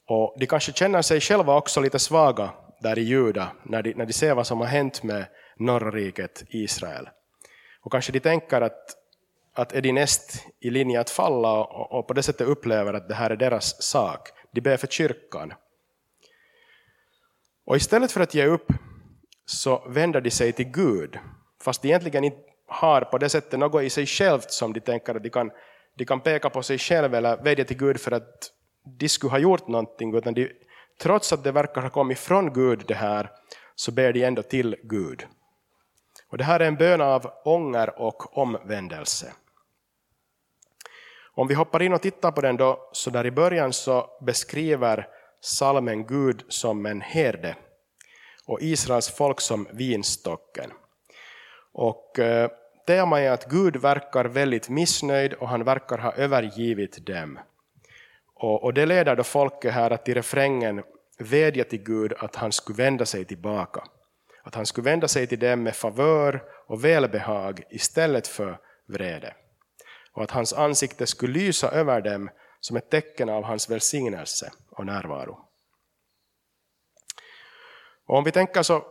Och 0.08 0.36
de 0.40 0.46
kanske 0.46 0.74
känner 0.74 1.02
sig 1.02 1.20
själva 1.22 1.56
också 1.56 1.82
lite 1.82 2.00
svaga 2.00 2.54
där 2.82 3.00
i 3.00 3.02
Juda 3.02 3.52
när 3.64 3.84
de, 3.84 3.94
när 3.94 4.06
de 4.06 4.14
ser 4.14 4.36
vad 4.36 4.48
som 4.48 4.60
har 4.60 4.68
hänt 4.68 5.04
med 5.04 5.26
norra 5.58 5.92
riket 5.92 6.44
Israel. 6.48 7.10
Och 7.82 7.92
kanske 7.92 8.12
de 8.12 8.20
tänker 8.20 8.62
att, 8.62 8.98
att 9.54 9.74
är 9.74 9.82
de 9.82 9.92
näst 9.92 10.48
i 10.60 10.70
linje 10.70 11.00
att 11.00 11.10
falla 11.10 11.64
och, 11.64 11.92
och 12.00 12.08
på 12.08 12.14
det 12.14 12.24
sättet 12.24 12.48
upplever 12.48 12.94
att 12.94 13.10
det 13.10 13.16
här 13.16 13.30
är 13.30 13.36
deras 13.36 13.84
sak. 13.84 14.30
De 14.52 14.62
ber 14.62 14.78
för 14.78 14.88
kyrkan. 14.88 15.54
Och 17.66 17.76
istället 17.76 18.12
för 18.12 18.22
att 18.22 18.34
ge 18.34 18.46
upp 18.46 18.68
så 19.46 19.90
vänder 19.90 20.22
de 20.22 20.32
sig 20.32 20.52
till 20.52 20.72
Gud, 20.72 21.20
fast 21.64 21.82
de 21.82 21.88
egentligen 21.88 22.24
inte 22.24 22.42
har 22.68 23.02
på 23.02 23.18
det 23.18 23.30
sättet 23.30 23.60
något 23.60 23.84
i 23.84 23.90
sig 23.90 24.06
självt 24.06 24.52
som 24.52 24.74
de 24.74 24.80
tänker 24.80 25.16
att 25.16 25.24
de 25.24 25.30
kan, 25.30 25.52
de 25.98 26.06
kan 26.06 26.22
peka 26.22 26.50
på 26.50 26.64
sig 26.64 26.78
själva 26.78 27.18
eller 27.18 27.44
vädja 27.44 27.66
till 27.66 27.78
Gud 27.78 28.00
för 28.00 28.12
att 28.12 28.52
de 29.00 29.10
skulle 29.10 29.32
ha 29.32 29.40
gjort 29.40 29.68
någonting, 29.68 30.16
utan 30.16 30.34
de 30.34 30.50
trots 31.02 31.34
att 31.34 31.44
det 31.44 31.52
verkar 31.52 31.82
ha 31.82 31.90
kommit 31.90 32.20
från 32.20 32.54
Gud 32.54 32.84
det 32.88 32.94
här, 32.94 33.30
så 33.76 33.92
ber 33.92 34.14
de 34.14 34.24
ändå 34.24 34.42
till 34.42 34.76
Gud. 34.84 35.28
Och 36.32 36.38
det 36.38 36.44
här 36.44 36.60
är 36.60 36.68
en 36.68 36.76
bön 36.76 37.02
av 37.02 37.32
ånger 37.44 38.00
och 38.00 38.38
omvändelse. 38.38 39.34
Om 41.34 41.48
vi 41.48 41.54
hoppar 41.54 41.82
in 41.82 41.94
och 41.94 42.02
tittar 42.02 42.32
på 42.32 42.42
den 42.42 42.58
då, 42.58 42.90
så 42.92 43.10
där 43.10 43.26
i 43.26 43.32
början 43.32 43.74
så 43.74 44.10
beskriver 44.22 45.08
salmen 45.42 46.08
Gud 46.08 46.44
som 46.48 46.86
en 46.86 47.02
herde 47.02 47.56
och 48.46 48.62
Israels 48.62 49.10
folk 49.10 49.42
som 49.42 49.68
vinstocken. 49.72 50.72
Och 51.74 52.20
eh, 52.20 52.52
temat 52.88 53.20
är 53.20 53.32
att 53.32 53.50
Gud 53.50 53.76
verkar 53.76 54.26
väldigt 54.26 54.70
missnöjd 54.70 55.34
och 55.34 55.50
han 55.50 55.64
verkar 55.64 55.98
ha 55.98 56.12
övergivit 56.12 57.06
dem. 57.06 57.40
Och, 58.34 58.64
och 58.64 58.74
det 58.74 58.86
leder 58.86 59.16
då 59.16 59.24
folket 59.24 59.74
här 59.74 59.92
att 59.92 60.10
i 60.10 60.14
refrängen 60.14 60.84
vädja 61.20 61.64
till 61.64 61.84
Gud 61.84 62.14
att 62.14 62.36
han 62.36 62.52
skulle 62.52 62.78
vända 62.78 63.06
sig 63.06 63.26
tillbaka. 63.26 63.84
Att 64.44 64.56
han 64.56 64.66
skulle 64.66 64.86
vända 64.86 65.08
sig 65.08 65.28
till 65.28 65.40
dem 65.40 65.64
med 65.64 65.76
favör 65.76 66.44
och 66.68 66.86
välbehag 66.86 67.64
istället 67.70 68.28
för 68.28 68.60
vrede. 68.88 69.34
Och 70.14 70.24
att 70.24 70.32
hans 70.32 70.54
ansikte 70.54 71.08
skulle 71.08 71.34
lysa 71.34 71.72
över 71.72 72.02
dem 72.02 72.30
som 72.60 72.78
ett 72.78 72.90
tecken 72.90 73.30
av 73.30 73.44
hans 73.44 73.70
välsignelse 73.70 74.52
och 74.70 74.86
närvaro. 74.86 75.40
Och 78.08 78.18
om 78.18 78.24
vi 78.24 78.32
tänker 78.32 78.64
så, 78.64 78.86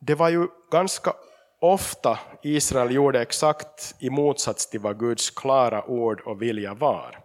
det 0.00 0.14
var 0.14 0.28
ju 0.28 0.46
ganska 0.72 1.12
ofta 1.60 2.18
Israel 2.42 2.94
gjorde 2.94 3.22
exakt 3.22 3.94
i 3.98 4.10
motsats 4.10 4.70
till 4.70 4.80
vad 4.80 4.98
Guds 4.98 5.30
klara 5.30 5.84
ord 5.84 6.20
och 6.20 6.42
vilja 6.42 6.74
var. 6.74 7.18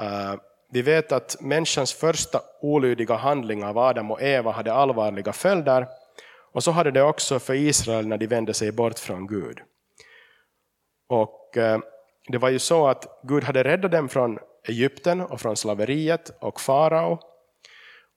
Eh, 0.00 0.34
vi 0.72 0.82
vet 0.82 1.12
att 1.12 1.36
människans 1.40 1.92
första 1.92 2.40
olydiga 2.60 3.14
handling 3.14 3.64
av 3.64 3.78
Adam 3.78 4.10
och 4.10 4.22
Eva 4.22 4.50
hade 4.50 4.72
allvarliga 4.72 5.32
följder, 5.32 5.86
och 6.52 6.64
så 6.64 6.70
hade 6.70 6.90
det 6.90 7.02
också 7.02 7.38
för 7.38 7.54
Israel 7.54 8.06
när 8.06 8.18
de 8.18 8.26
vände 8.26 8.54
sig 8.54 8.72
bort 8.72 8.98
från 8.98 9.26
Gud. 9.26 9.60
Och 11.08 11.56
eh, 11.56 11.78
det 12.28 12.38
var 12.38 12.48
ju 12.48 12.58
så 12.58 12.88
att 12.88 13.20
Gud 13.22 13.44
hade 13.44 13.64
räddat 13.64 13.92
dem 13.92 14.08
från 14.08 14.38
Egypten 14.68 15.20
och 15.20 15.40
från 15.40 15.56
slaveriet 15.56 16.30
och 16.40 16.60
farao. 16.60 17.18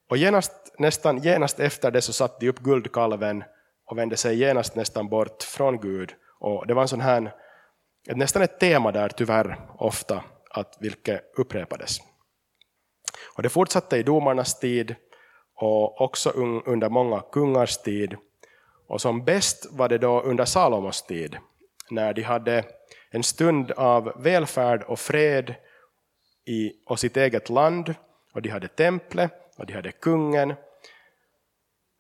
Och 0.10 0.18
genast, 0.18 0.76
nästan 0.78 1.18
genast 1.18 1.60
efter 1.60 1.92
det 1.92 2.02
så 2.02 2.14
satte 2.14 2.36
de 2.40 2.50
upp 2.50 2.60
guldkalven 2.60 3.44
och 3.86 3.98
vände 3.98 4.18
sig 4.18 4.38
genast 4.38 4.76
nästan 4.76 5.10
bort 5.10 5.44
från 5.44 5.80
Gud. 5.80 6.14
Och 6.40 6.68
det 6.68 6.74
var 6.74 6.82
en 6.82 6.88
sån 6.88 7.02
här, 7.02 7.34
nästan 8.08 8.42
ett 8.42 8.60
tema 8.60 8.92
där 8.92 9.10
tyvärr 9.10 9.60
ofta, 9.78 10.24
att 10.50 10.78
vilket 10.80 11.22
upprepades. 11.38 11.98
Och 13.36 13.44
det 13.44 13.50
fortsatte 13.50 13.98
i 13.98 14.04
domarnas 14.04 14.60
tid 14.60 14.96
och 15.56 16.02
också 16.02 16.30
under 16.66 16.90
många 16.90 17.22
kungars 17.32 17.78
tid. 17.78 18.16
Och 18.88 19.02
som 19.02 19.26
bäst 19.26 19.68
var 19.72 19.90
det 19.90 19.98
då 19.98 20.22
under 20.22 20.46
Salomos 20.46 21.02
tid, 21.02 21.38
när 21.90 22.14
de 22.14 22.22
hade 22.22 22.64
en 23.12 23.24
stund 23.24 23.72
av 23.72 24.12
välfärd 24.16 24.84
och 24.84 25.00
fred 25.00 25.56
i 26.46 26.72
och 26.86 27.00
sitt 27.00 27.18
eget 27.18 27.50
land, 27.50 27.96
och 28.34 28.42
de 28.42 28.50
hade 28.50 28.68
templet, 28.68 29.32
och 29.58 29.66
de 29.66 29.74
hade 29.74 29.92
kungen, 29.92 30.54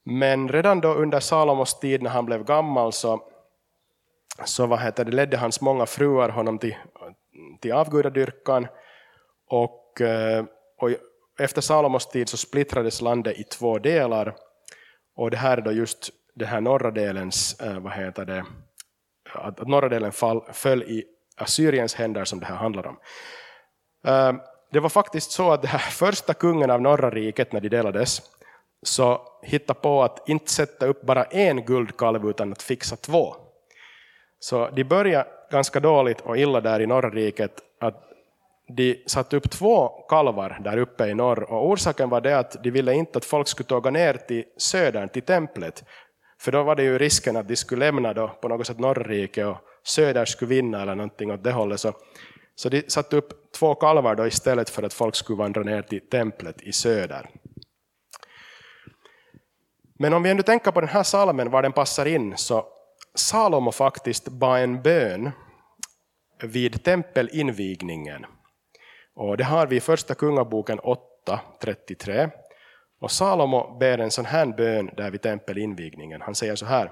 men 0.06 0.50
redan 0.50 0.82
då 0.82 0.94
under 0.94 1.20
Salomos 1.20 1.80
tid 1.80 2.02
när 2.02 2.10
han 2.10 2.26
blev 2.26 2.44
gammal 2.44 2.94
så, 2.94 3.24
så 4.46 4.66
vad 4.66 4.80
heter 4.80 5.06
det, 5.06 5.12
ledde 5.12 5.38
hans 5.38 5.62
många 5.62 5.86
fruar 5.86 6.30
honom 6.30 6.60
till, 6.60 6.76
till 7.62 7.74
avgudadyrkan. 7.74 8.68
Och, 9.48 10.02
eh, 10.02 10.46
och 10.78 10.90
efter 11.40 11.62
Salomos 11.62 12.08
tid 12.08 12.30
så 12.30 12.38
splittrades 12.38 13.02
landet 13.02 13.40
i 13.40 13.44
två 13.44 13.80
delar. 13.80 14.36
Och 15.16 15.32
det 15.32 15.38
här 15.38 15.58
är 15.58 15.62
då 15.62 15.72
just 15.72 16.10
den 16.36 16.48
här 16.48 16.62
norra 16.62 16.92
delens, 16.92 17.60
eh, 17.60 17.80
vad 17.80 17.94
heter 17.94 18.26
det, 18.26 18.46
att 19.34 19.68
norra 19.68 19.90
delen 19.90 20.12
fall, 20.12 20.42
föll 20.54 20.84
i 20.84 21.04
Assyriens 21.38 21.96
händer 21.96 22.26
som 22.26 22.40
det 22.40 22.46
här 22.46 22.56
handlar 22.56 22.88
om. 22.88 22.98
Eh, 24.06 24.34
det 24.72 24.80
var 24.80 24.90
faktiskt 24.90 25.32
så 25.32 25.52
att 25.52 25.62
det 25.62 25.68
här 25.68 25.80
första 25.92 26.34
kungen 26.34 26.70
av 26.70 26.82
norra 26.82 27.10
riket 27.10 27.52
när 27.52 27.62
de 27.62 27.70
delades 27.70 28.22
så 28.84 29.22
hittade 29.42 29.80
på 29.80 30.04
att 30.04 30.30
inte 30.30 30.52
sätta 30.52 30.86
upp 30.86 31.02
bara 31.02 31.24
en 31.24 31.66
guldkalv 31.66 32.30
utan 32.30 32.52
att 32.52 32.62
fixa 32.62 32.96
två. 32.96 33.36
Så 34.40 34.70
de 34.70 34.84
började 34.84 35.30
ganska 35.52 35.80
dåligt 35.80 36.22
och 36.22 36.38
illa 36.38 36.62
där 36.62 36.80
i 36.80 36.88
norra 36.88 37.10
riket 37.10 37.62
att 37.80 38.13
de 38.76 39.04
satte 39.08 39.38
upp 39.38 39.50
två 39.50 39.88
kalvar 40.10 40.60
där 40.64 40.78
uppe 40.78 41.08
i 41.08 41.14
norr 41.14 41.44
och 41.44 41.70
orsaken 41.70 42.10
var 42.10 42.22
det 42.22 42.40
att 42.40 42.64
de 42.64 42.72
ville 42.72 42.94
inte 42.94 43.18
att 43.18 43.26
folk 43.26 43.48
skulle 43.48 43.68
tåga 43.68 43.92
ner 43.92 44.14
till 44.14 44.44
södern, 44.58 45.10
till 45.10 45.22
templet. 45.22 45.84
För 46.40 46.52
då 46.52 46.64
var 46.64 46.76
det 46.76 46.84
ju 46.84 46.98
risken 46.98 47.36
att 47.36 47.48
de 47.48 47.56
skulle 47.56 47.86
lämna 47.86 48.14
då 48.14 48.28
på 48.28 48.48
något 48.48 48.68
sätt 48.68 48.80
norrriket 48.80 49.46
och 49.48 49.58
söder 49.84 50.26
skulle 50.26 50.50
vinna 50.50 50.82
eller 50.82 50.96
någonting 50.96 51.32
åt 51.32 51.44
det 51.44 51.52
hållet. 51.52 51.80
Så, 51.80 51.94
så 52.56 52.70
de 52.70 52.84
satte 52.88 53.18
upp 53.18 53.52
två 53.52 53.76
kalvar 53.76 54.16
då 54.16 54.28
istället 54.28 54.70
för 54.70 54.84
att 54.84 54.94
folk 54.94 55.16
skulle 55.16 55.38
vandra 55.38 55.64
ner 55.64 55.82
till 55.82 56.10
templet 56.10 56.62
i 56.62 56.72
söder. 56.72 57.30
Men 60.00 60.14
om 60.14 60.24
vi 60.24 60.30
ändå 60.30 60.44
tänker 60.44 60.72
på 60.72 60.82
den 60.82 60.90
här 60.90 61.04
salmen, 61.04 61.52
var 61.52 61.62
den 61.62 61.72
passar 61.72 62.06
in, 62.06 62.38
så 62.38 62.66
Salomo 63.16 63.72
faktiskt 63.72 64.28
bad 64.28 64.64
en 64.64 64.82
bön 64.82 65.32
vid 66.44 66.84
tempelinvigningen. 66.84 68.26
Och 69.16 69.38
det 69.38 69.44
har 69.44 69.68
vi 69.68 69.76
i 69.76 69.80
första 69.80 70.16
kungaboken 70.16 70.80
8.33. 70.80 72.30
Och 73.02 73.12
Salomo 73.12 73.78
ber 73.80 73.98
en 73.98 74.12
sån 74.12 74.26
här 74.26 74.46
bön 74.46 74.90
där 74.98 75.12
vid 75.12 75.22
tempelinvigningen. 75.22 76.22
Han 76.22 76.36
säger 76.36 76.56
så 76.56 76.66
här. 76.66 76.92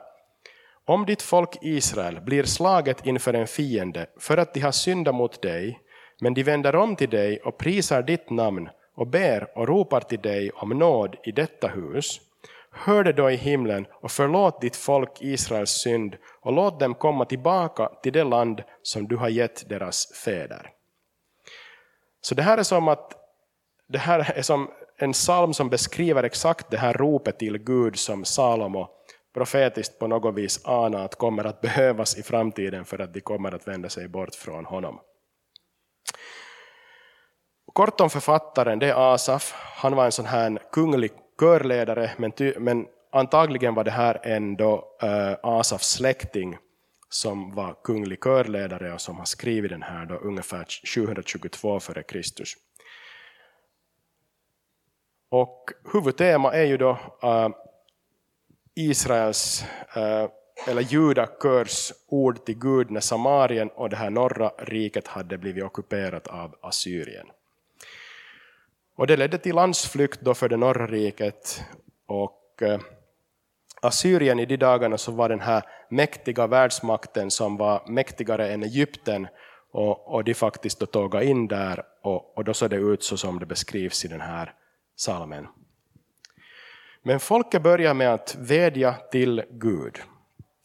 Om 0.86 1.06
ditt 1.06 1.22
folk 1.22 1.58
Israel 1.62 2.22
blir 2.22 2.44
slaget 2.44 3.06
inför 3.06 3.34
en 3.34 3.48
fiende 3.48 4.06
för 4.20 4.38
att 4.38 4.54
de 4.54 4.60
har 4.60 4.72
syndat 4.72 5.16
mot 5.16 5.42
dig, 5.42 5.80
men 6.22 6.34
de 6.34 6.44
vänder 6.44 6.75
om 6.75 6.96
till 6.96 7.10
dig 7.10 7.40
och 7.40 7.58
prisar 7.58 8.01
ditt 8.01 8.30
namn 8.30 8.70
och 8.96 9.08
ber 9.08 9.58
och 9.58 9.68
ropar 9.68 10.01
till 10.01 10.22
dig 10.22 10.51
om 10.51 10.70
nåd 10.70 11.16
i 11.24 11.32
detta 11.32 11.68
hus, 11.68 12.22
Hör 12.74 13.04
det 13.04 13.13
då 13.13 13.32
i 13.32 13.36
himlen 13.36 13.86
och 13.92 14.12
förlåt 14.12 14.62
ditt 14.62 14.75
folk 14.75 15.12
Israels 15.22 15.72
synd 15.72 16.16
och 16.42 16.54
låt 16.54 16.80
dem 16.80 16.94
komma 16.94 17.25
tillbaka 17.25 17.90
till 18.04 18.13
det 18.13 18.24
land 18.24 18.63
som 18.82 19.08
du 19.08 19.18
har 19.18 19.30
gett 19.30 19.70
deras 19.70 20.13
fäder. 20.25 20.70
Så 22.22 22.36
det 22.36 22.42
här 22.42 22.58
är 22.58 22.63
som 22.63 22.88
att 22.88 23.13
det 23.88 23.98
här 23.98 24.32
är 24.36 24.42
som 24.42 24.72
en 24.98 25.13
psalm 25.13 25.54
som 25.54 25.70
beskriver 25.70 26.24
exakt 26.24 26.72
det 26.72 26.78
här 26.78 26.94
ropet 26.94 27.40
till 27.40 27.58
Gud 27.58 28.00
som 28.00 28.25
Salomo 28.25 28.88
profetiskt 29.34 30.00
på 30.00 30.08
något 30.08 30.36
vis 30.36 30.66
anar 30.66 31.06
att 31.06 31.16
kommer 31.16 31.44
att 31.44 31.62
behövas 31.62 32.18
i 32.18 32.24
framtiden 32.24 32.86
för 32.86 33.00
att 33.00 33.13
de 33.13 33.22
kommer 33.22 33.56
att 33.56 33.68
vända 33.68 33.90
sig 33.90 34.08
bort 34.08 34.36
från 34.36 34.66
honom. 34.66 35.00
Kort 37.74 38.01
om 38.01 38.10
författaren, 38.10 38.80
det 38.80 38.90
är 38.90 39.13
Asaf. 39.13 39.54
Han 39.75 39.96
var 39.96 40.06
en 40.06 40.12
sån 40.12 40.25
här 40.25 40.60
kunglig 40.72 41.12
körledare, 41.40 42.12
men, 42.18 42.32
ty, 42.32 42.54
men 42.60 42.88
antagligen 43.12 43.74
var 43.74 43.84
det 43.84 43.92
här 43.92 44.20
ändå 44.24 44.75
uh, 45.04 45.36
Asafs 45.44 45.90
släkting 45.90 46.58
som 47.13 47.51
var 47.51 47.75
kunglig 47.84 48.20
körledare 48.24 48.94
och 48.94 49.01
som 49.01 49.18
har 49.18 49.25
skrivit 49.25 49.72
den 49.72 49.82
här 49.82 50.06
då 50.06 50.15
ungefär 50.15 50.65
722 50.86 51.77
f.Kr. 51.77 52.22
Och 55.30 55.70
huvudtema 55.94 56.53
är 56.53 56.63
ju 56.63 56.77
då 56.77 56.98
äh, 57.24 57.50
Israels 58.75 59.65
äh, 59.96 60.27
eller 60.68 60.82
judakörs 60.82 61.94
ord 62.08 62.46
till 62.46 62.60
Gud 62.60 62.91
när 62.91 63.01
Samarien 63.01 63.70
och 63.70 63.89
det 63.89 63.96
här 63.96 64.10
norra 64.10 64.51
riket 64.58 65.08
hade 65.08 65.38
blivit 65.38 65.63
ockuperat 65.63 66.27
av 66.27 66.56
Assyrien. 66.62 67.27
Och 68.96 69.08
det 69.08 69.18
ledde 69.18 69.38
till 69.38 69.56
landsflykt 69.56 70.22
då 70.22 70.34
för 70.34 70.50
det 70.50 70.58
norra 70.58 70.88
riket. 70.88 71.63
Och 72.06 72.62
äh, 72.62 72.80
Assyrien 73.81 74.39
i 74.39 74.45
de 74.45 74.57
dagarna 74.57 74.97
så 74.97 75.11
var 75.11 75.29
den 75.29 75.39
här 75.39 75.63
mäktiga 75.89 76.47
världsmakten 76.47 77.31
som 77.31 77.57
var 77.57 77.83
mäktigare 77.88 78.53
än 78.53 78.63
Egypten 78.63 79.27
och, 79.71 80.13
och 80.13 80.23
de 80.23 80.33
faktiskt 80.33 80.79
då 80.79 80.85
tågade 80.85 81.25
in 81.25 81.47
där 81.47 81.83
och, 82.01 82.38
och 82.38 82.43
då 82.43 82.53
såg 82.53 82.69
det 82.69 82.75
ut 82.75 83.03
så 83.03 83.17
som 83.17 83.39
det 83.39 83.45
beskrivs 83.45 84.05
i 84.05 84.07
den 84.07 84.21
här 84.21 84.53
salmen. 84.95 85.47
Men 87.03 87.19
folket 87.19 87.63
börjar 87.63 87.93
med 87.93 88.13
att 88.13 88.35
vädja 88.39 88.93
till 89.11 89.43
Gud. 89.50 90.00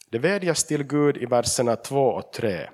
Det 0.09 0.19
vädjas 0.19 0.63
till 0.63 0.83
Gud 0.83 1.17
i 1.17 1.25
verserna 1.25 1.75
2 1.75 2.07
och 2.07 2.33
3. 2.33 2.69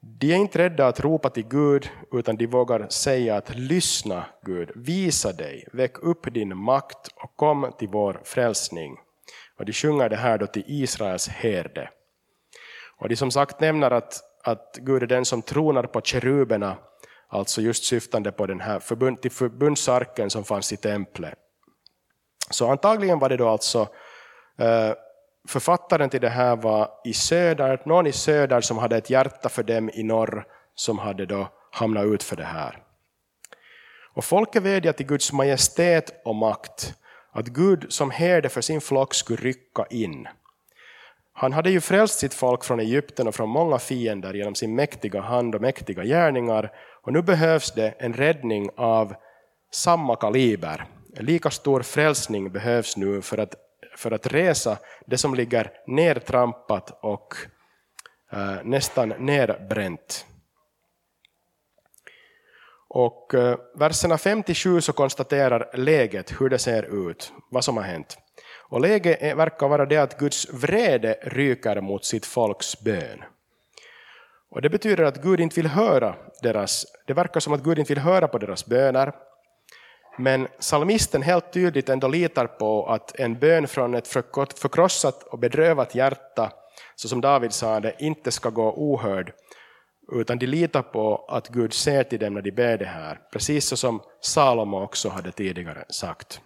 De 0.00 0.32
är 0.32 0.36
inte 0.36 0.58
rädda 0.58 0.86
att 0.86 1.00
ropa 1.00 1.30
till 1.30 1.48
Gud, 1.48 1.90
utan 2.12 2.36
de 2.36 2.46
vågar 2.46 2.86
säga 2.88 3.36
att 3.36 3.56
lyssna 3.56 4.26
Gud, 4.42 4.70
visa 4.74 5.32
dig, 5.32 5.68
väck 5.72 5.98
upp 5.98 6.34
din 6.34 6.56
makt 6.56 7.08
och 7.16 7.36
kom 7.36 7.72
till 7.78 7.88
vår 7.88 8.20
frälsning. 8.24 8.96
Och 9.58 9.64
de 9.64 9.72
sjunger 9.72 10.08
det 10.08 10.16
här 10.16 10.38
då 10.38 10.46
till 10.46 10.64
Israels 10.66 11.28
herde. 11.28 11.90
Och 12.96 13.08
de 13.08 13.16
som 13.16 13.30
sagt 13.30 13.60
nämner 13.60 13.90
att, 13.90 14.20
att 14.44 14.78
Gud 14.80 15.02
är 15.02 15.06
den 15.06 15.24
som 15.24 15.42
tronar 15.42 15.82
på 15.82 16.00
keruberna, 16.00 16.76
alltså 17.28 17.60
just 17.60 17.84
syftande 17.84 18.32
på 18.32 18.46
den 18.46 18.60
här 18.60 18.80
förbund, 18.80 19.22
till 19.22 19.30
förbundsarken 19.30 20.30
som 20.30 20.44
fanns 20.44 20.72
i 20.72 20.76
templet. 20.76 21.38
Så 22.50 22.70
antagligen 22.70 23.18
var 23.18 23.28
det 23.28 23.36
då 23.36 23.48
alltså 23.48 23.88
eh, 24.58 24.92
författaren 25.48 26.10
till 26.10 26.20
det 26.20 26.28
här 26.28 26.56
var 26.56 26.90
i 27.04 27.12
söder, 27.12 27.82
någon 27.84 28.06
i 28.06 28.12
söder 28.12 28.60
som 28.60 28.78
hade 28.78 28.96
ett 28.96 29.10
hjärta 29.10 29.48
för 29.48 29.62
dem 29.62 29.90
i 29.94 30.02
norr 30.02 30.46
som 30.74 30.98
hade 30.98 31.26
då 31.26 31.48
hamnat 31.70 32.04
ut 32.04 32.22
för 32.22 32.36
det 32.36 32.44
här. 32.44 32.82
Och 34.14 34.24
folket 34.24 34.62
vädjar 34.62 34.92
till 34.92 35.06
Guds 35.06 35.32
majestät 35.32 36.22
och 36.24 36.34
makt, 36.34 36.94
att 37.34 37.48
Gud 37.48 37.86
som 37.88 38.10
herde 38.10 38.48
för 38.48 38.60
sin 38.60 38.80
flock 38.80 39.14
skulle 39.14 39.42
rycka 39.42 39.86
in. 39.90 40.28
Han 41.32 41.52
hade 41.52 41.70
ju 41.70 41.80
frälst 41.80 42.18
sitt 42.18 42.34
folk 42.34 42.64
från 42.64 42.80
Egypten 42.80 43.28
och 43.28 43.34
från 43.34 43.48
många 43.48 43.78
fiender 43.78 44.34
genom 44.34 44.54
sin 44.54 44.74
mäktiga 44.74 45.20
hand 45.20 45.54
och 45.54 45.60
mäktiga 45.60 46.04
gärningar, 46.04 46.72
och 47.02 47.12
nu 47.12 47.22
behövs 47.22 47.72
det 47.72 47.94
en 47.98 48.12
räddning 48.12 48.70
av 48.76 49.14
samma 49.72 50.16
kaliber. 50.16 50.84
En 51.16 51.24
lika 51.24 51.50
stor 51.50 51.82
frälsning 51.82 52.52
behövs 52.52 52.96
nu 52.96 53.22
för 53.22 53.38
att 53.38 53.54
för 53.96 54.10
att 54.10 54.26
resa 54.26 54.78
det 55.06 55.18
som 55.18 55.34
ligger 55.34 55.70
nertrampat 55.86 56.98
och 57.02 57.34
eh, 58.32 58.56
nästan 58.64 59.08
nerbränt. 59.08 60.26
Och 62.96 63.34
eh, 63.34 63.58
verserna 63.74 64.16
5-7 64.16 64.80
så 64.80 64.92
konstaterar 64.92 65.70
läget, 65.74 66.40
hur 66.40 66.48
det 66.48 66.58
ser 66.58 67.10
ut, 67.10 67.32
vad 67.50 67.64
som 67.64 67.76
har 67.76 67.84
hänt. 67.84 68.18
Och 68.68 68.80
läget 68.80 69.36
verkar 69.36 69.68
vara 69.68 69.86
det 69.86 69.96
att 69.96 70.18
Guds 70.18 70.48
vrede 70.52 71.18
ryker 71.22 71.80
mot 71.80 72.04
sitt 72.04 72.26
folks 72.26 72.80
bön. 72.80 73.24
Och 74.50 74.62
det 74.62 74.70
betyder 74.70 75.04
att 75.04 75.22
Gud 75.22 75.40
inte 75.40 75.56
vill 75.56 75.66
höra 75.66 76.14
deras, 76.42 76.86
det 77.06 77.12
verkar 77.12 77.40
som 77.40 77.52
att 77.52 77.62
Gud 77.62 77.78
inte 77.78 77.94
vill 77.94 78.02
höra 78.02 78.28
på 78.28 78.38
deras 78.38 78.66
böner. 78.66 79.12
Men 80.18 80.48
salmisten 80.58 81.22
helt 81.22 81.52
tydligt 81.52 81.88
ändå 81.88 82.08
litar 82.08 82.46
på 82.46 82.86
att 82.86 83.20
en 83.20 83.38
bön 83.38 83.68
från 83.68 83.94
ett 83.94 84.08
förkrossat 84.58 85.22
och 85.22 85.38
bedrövat 85.38 85.94
hjärta, 85.94 86.52
så 86.94 87.08
som 87.08 87.20
David 87.20 87.52
sa 87.52 87.80
det, 87.80 87.94
inte 87.98 88.30
ska 88.30 88.50
gå 88.50 88.74
ohörd. 88.76 89.32
Utan 90.12 90.38
de 90.38 90.46
litar 90.46 90.82
på 90.82 91.24
att 91.28 91.48
Gud 91.48 91.72
ser 91.72 92.04
till 92.04 92.18
dem 92.18 92.34
när 92.34 92.42
de 92.42 92.50
ber 92.50 92.78
det 92.78 92.84
här, 92.84 93.20
precis 93.32 93.66
så 93.66 93.76
som 93.76 94.02
Salomo 94.20 94.82
också 94.82 95.08
hade 95.08 95.32
tidigare 95.32 95.84
sagt. 95.88 96.40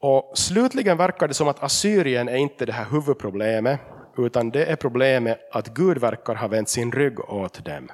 Och 0.00 0.32
slutligen 0.38 0.96
verkar 0.96 1.28
det 1.28 1.34
som 1.34 1.48
att 1.48 1.62
Assyrien 1.62 2.28
är 2.28 2.36
inte 2.36 2.66
det 2.66 2.72
här 2.72 2.84
huvudproblemet, 2.90 3.80
utan 4.18 4.50
det 4.50 4.64
är 4.64 4.76
problemet 4.76 5.38
att 5.52 5.68
Gud 5.68 5.98
verkar 5.98 6.34
ha 6.34 6.48
vänt 6.48 6.68
sin 6.68 6.92
rygg 6.92 7.20
åt 7.20 7.64
dem. 7.64 7.88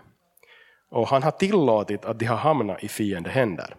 Och 0.90 1.08
han 1.08 1.22
har 1.22 1.30
tillåtit 1.30 2.04
att 2.04 2.18
de 2.18 2.26
har 2.26 2.36
hamnat 2.36 2.84
i 2.84 2.88
fiendehänder. 2.88 3.76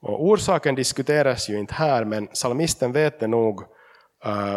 Och 0.00 0.24
orsaken 0.24 0.74
diskuteras 0.74 1.48
ju 1.48 1.58
inte 1.58 1.74
här, 1.74 2.04
men 2.04 2.26
psalmisten 2.26 2.92
vet 2.92 3.20
det 3.20 3.26
nog. 3.26 3.62
Eh, 4.24 4.56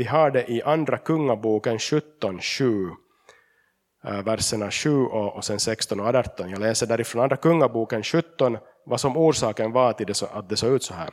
vi 0.00 0.06
har 0.06 0.30
det 0.30 0.50
i 0.50 0.62
Andra 0.62 0.98
Kungaboken 0.98 1.78
17.7, 1.78 2.90
eh, 4.04 4.22
verserna 4.22 4.70
7 4.70 5.04
och, 5.06 5.44
sen 5.44 5.60
16 5.60 6.00
och 6.00 6.06
18. 6.06 6.50
Jag 6.50 6.60
läser 6.60 6.86
därifrån 6.86 7.22
Andra 7.22 7.36
Kungaboken 7.36 8.02
17 8.02 8.58
vad 8.86 9.00
som 9.00 9.16
orsaken 9.16 9.72
var 9.72 9.92
till 9.92 10.10
att 10.32 10.48
det 10.48 10.56
såg 10.56 10.72
ut 10.72 10.82
så 10.82 10.94
här. 10.94 11.10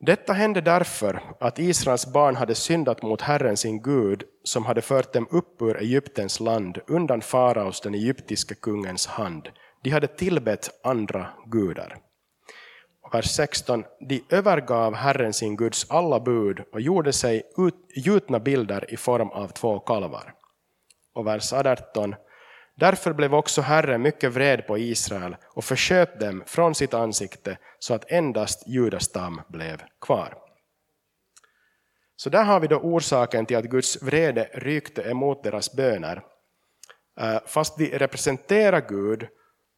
Detta 0.00 0.32
hände 0.32 0.60
därför 0.60 1.22
att 1.40 1.58
Israels 1.58 2.12
barn 2.12 2.36
hade 2.36 2.54
syndat 2.54 3.02
mot 3.02 3.20
Herren 3.20 3.56
sin 3.56 3.82
Gud 3.82 4.22
som 4.44 4.64
hade 4.64 4.82
fört 4.82 5.12
dem 5.12 5.26
upp 5.30 5.62
ur 5.62 5.76
Egyptens 5.76 6.40
land 6.40 6.78
undan 6.86 7.20
faraos, 7.20 7.80
den 7.80 7.94
egyptiske 7.94 8.54
kungens 8.54 9.06
hand. 9.06 9.48
De 9.82 9.90
hade 9.90 10.06
tillbett 10.06 10.70
andra 10.84 11.26
gudar. 11.46 12.09
Vers 13.12 13.30
16. 13.30 13.84
De 14.00 14.22
övergav 14.28 14.94
Herren 14.94 15.32
sin 15.32 15.56
Guds 15.56 15.90
alla 15.90 16.20
bud 16.20 16.62
och 16.72 16.80
gjorde 16.80 17.12
sig 17.12 17.42
gjutna 17.94 18.40
bilder 18.40 18.94
i 18.94 18.96
form 18.96 19.28
av 19.28 19.48
två 19.48 19.78
kalvar. 19.78 20.34
Och 21.14 21.26
vers 21.26 21.52
18. 21.52 22.14
Därför 22.74 23.12
blev 23.12 23.34
också 23.34 23.60
Herren 23.60 24.02
mycket 24.02 24.32
vred 24.32 24.66
på 24.66 24.78
Israel 24.78 25.36
och 25.54 25.64
försköt 25.64 26.20
dem 26.20 26.42
från 26.46 26.74
sitt 26.74 26.94
ansikte 26.94 27.58
så 27.78 27.94
att 27.94 28.10
endast 28.10 28.68
Judastam 28.68 29.40
blev 29.48 29.82
kvar. 30.00 30.34
Så 32.16 32.30
där 32.30 32.44
har 32.44 32.60
vi 32.60 32.66
då 32.66 32.76
orsaken 32.76 33.46
till 33.46 33.56
att 33.56 33.64
Guds 33.64 34.02
vrede 34.02 34.50
rykte 34.54 35.02
emot 35.02 35.42
deras 35.42 35.72
böner. 35.72 36.22
Eh, 37.20 37.38
fast 37.46 37.78
de 37.78 37.98
representerar 37.98 38.88
Gud 38.88 39.26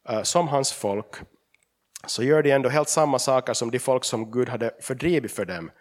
eh, 0.09 0.23
som 0.23 0.47
hans 0.47 0.73
folk 0.73 1.15
så 2.07 2.23
gör 2.23 2.43
de 2.43 2.51
ändå 2.51 2.69
helt 2.69 2.89
samma 2.89 3.19
saker 3.19 3.53
som 3.53 3.71
de 3.71 3.79
folk 3.79 4.03
som 4.03 4.31
Gud 4.31 4.49
hade 4.49 4.71
fördrivit 4.81 5.31
för 5.31 5.45
dem. 5.45 5.71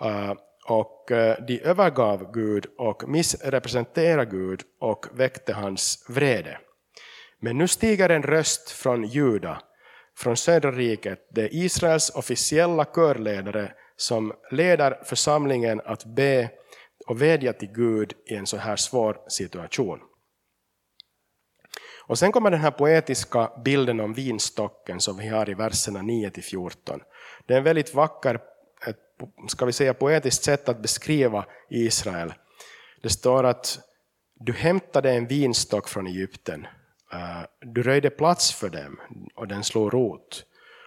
Eh, 0.00 0.34
och 0.68 1.10
eh, 1.10 1.36
de 1.46 1.60
övergav 1.60 2.32
Gud 2.32 2.66
och 2.78 3.08
missrepresenterade 3.08 4.30
Gud 4.30 4.62
och 4.80 5.06
väckte 5.12 5.52
hans 5.52 6.06
vrede. 6.08 6.58
Men 7.40 7.58
nu 7.58 7.68
stiger 7.68 8.08
en 8.08 8.22
röst 8.22 8.70
från 8.70 9.04
Juda, 9.04 9.62
från 10.16 10.36
södra 10.36 10.72
riket, 10.72 11.18
det 11.34 11.42
är 11.42 11.54
Israels 11.54 12.10
officiella 12.10 12.84
körledare 12.84 13.72
som 13.96 14.32
leder 14.50 15.00
församlingen 15.04 15.80
att 15.84 16.04
be 16.04 16.50
och 17.06 17.22
vädja 17.22 17.52
till 17.52 17.72
Gud 17.72 18.12
i 18.26 18.34
en 18.34 18.46
så 18.46 18.56
här 18.56 18.76
svår 18.76 19.16
situation. 19.28 20.00
Och 22.08 22.18
sen 22.18 22.32
kommer 22.32 22.50
den 22.50 22.60
här 22.60 22.70
poetiska 22.70 23.50
bilden 23.64 24.00
om 24.00 24.12
vinstocken 24.14 25.00
som 25.00 25.16
vi 25.16 25.28
har 25.28 25.50
i 25.50 25.54
verserna 25.54 26.00
9-14. 26.00 27.00
Det 27.46 27.54
är 27.54 27.58
en 27.58 27.64
väldigt 27.64 27.94
vacker 27.94 28.40
ska 29.48 29.66
vi 29.66 29.72
säga, 29.72 29.94
poetiskt 29.94 30.44
sätt 30.44 30.68
att 30.68 30.82
beskriva 30.82 31.44
Israel. 31.68 32.34
Det 33.02 33.08
står 33.08 33.44
att 33.44 33.78
du 34.34 34.52
hämtade 34.52 35.12
en 35.12 35.26
vinstock 35.26 35.88
från 35.88 36.06
Egypten, 36.06 36.66
eh, 37.12 37.42
du 37.60 37.82
röjde 37.82 38.10
plats 38.10 38.52
för 38.52 38.68
dem 38.68 39.00
och 39.34 39.48
den 39.48 39.64
slog 39.64 39.94
rot 39.94 40.44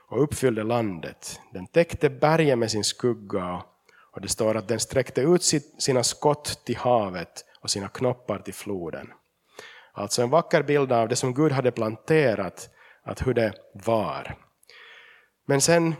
och 0.09 0.23
uppfyllde 0.23 0.63
landet. 0.63 1.39
Den 1.53 1.67
täckte 1.67 2.09
bergen 2.09 2.59
med 2.59 2.71
sin 2.71 2.83
skugga 2.83 3.63
och 4.11 4.21
det 4.21 4.27
står 4.27 4.57
att 4.57 4.67
den 4.67 4.79
sträckte 4.79 5.21
ut 5.21 5.43
sina 5.77 6.03
skott 6.03 6.61
till 6.65 6.77
havet 6.77 7.45
och 7.61 7.69
sina 7.69 7.87
knoppar 7.87 8.39
till 8.39 8.53
floden. 8.53 9.07
Alltså 9.93 10.21
en 10.21 10.29
vacker 10.29 10.63
bild 10.63 10.91
av 10.91 11.07
det 11.07 11.15
som 11.15 11.33
Gud 11.33 11.51
hade 11.51 11.71
planterat, 11.71 12.69
att 13.03 13.27
hur 13.27 13.33
det 13.33 13.53
var. 13.73 14.35
Men 15.45 15.61
sen 15.61 15.95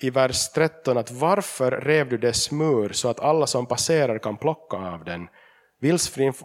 i 0.00 0.10
vers 0.10 0.48
13 0.48 0.98
att 0.98 1.10
varför 1.10 1.70
rev 1.70 2.08
du 2.08 2.18
dess 2.18 2.50
mur 2.50 2.92
så 2.92 3.08
att 3.08 3.20
alla 3.20 3.46
som 3.46 3.66
passerar 3.66 4.18
kan 4.18 4.36
plocka 4.36 4.76
av 4.76 5.04
den? 5.04 5.28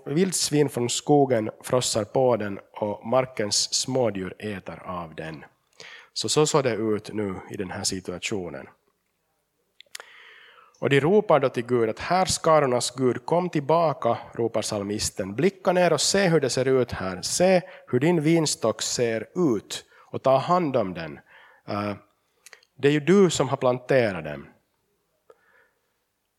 Vildsvin 0.06 0.70
från 0.70 0.90
skogen 0.90 1.50
frossar 1.64 2.04
på 2.04 2.38
den 2.38 2.60
och 2.74 3.08
markens 3.08 3.74
smådjur 3.74 4.36
äter 4.40 4.84
av 4.86 5.16
den. 5.16 5.46
Så 6.14 6.30
så 6.30 6.46
såg 6.46 6.64
det 6.64 6.76
ut 6.76 7.14
nu 7.14 7.36
i 7.52 7.58
den 7.58 7.72
här 7.72 7.84
situationen. 7.84 8.68
Och 10.84 10.90
de 10.90 11.00
ropar 11.00 11.40
då 11.40 11.50
till 11.50 11.66
Gud 11.66 11.90
att 11.90 12.00
här 12.00 12.26
skarornas 12.26 12.92
Gud, 12.92 13.26
kom 13.26 13.50
tillbaka, 13.50 14.18
ropar 14.34 14.62
salmisten. 14.62 15.36
Blicka 15.36 15.72
ner 15.72 15.94
och 15.94 16.02
se 16.02 16.28
hur 16.28 16.40
det 16.42 16.50
ser 16.50 16.68
ut 16.68 16.92
här. 16.92 17.22
Se 17.22 17.62
hur 17.88 18.00
din 18.00 18.22
vinstock 18.22 18.82
ser 18.82 19.28
ut 19.36 19.86
och 20.12 20.24
ta 20.24 20.38
hand 20.38 20.76
om 20.76 20.94
den. 20.94 21.20
Eh, 21.68 21.94
det 22.76 22.88
är 22.88 22.92
ju 22.92 23.00
du 23.00 23.30
som 23.30 23.50
har 23.50 23.58
planterat 23.58 24.24
den. 24.24 24.46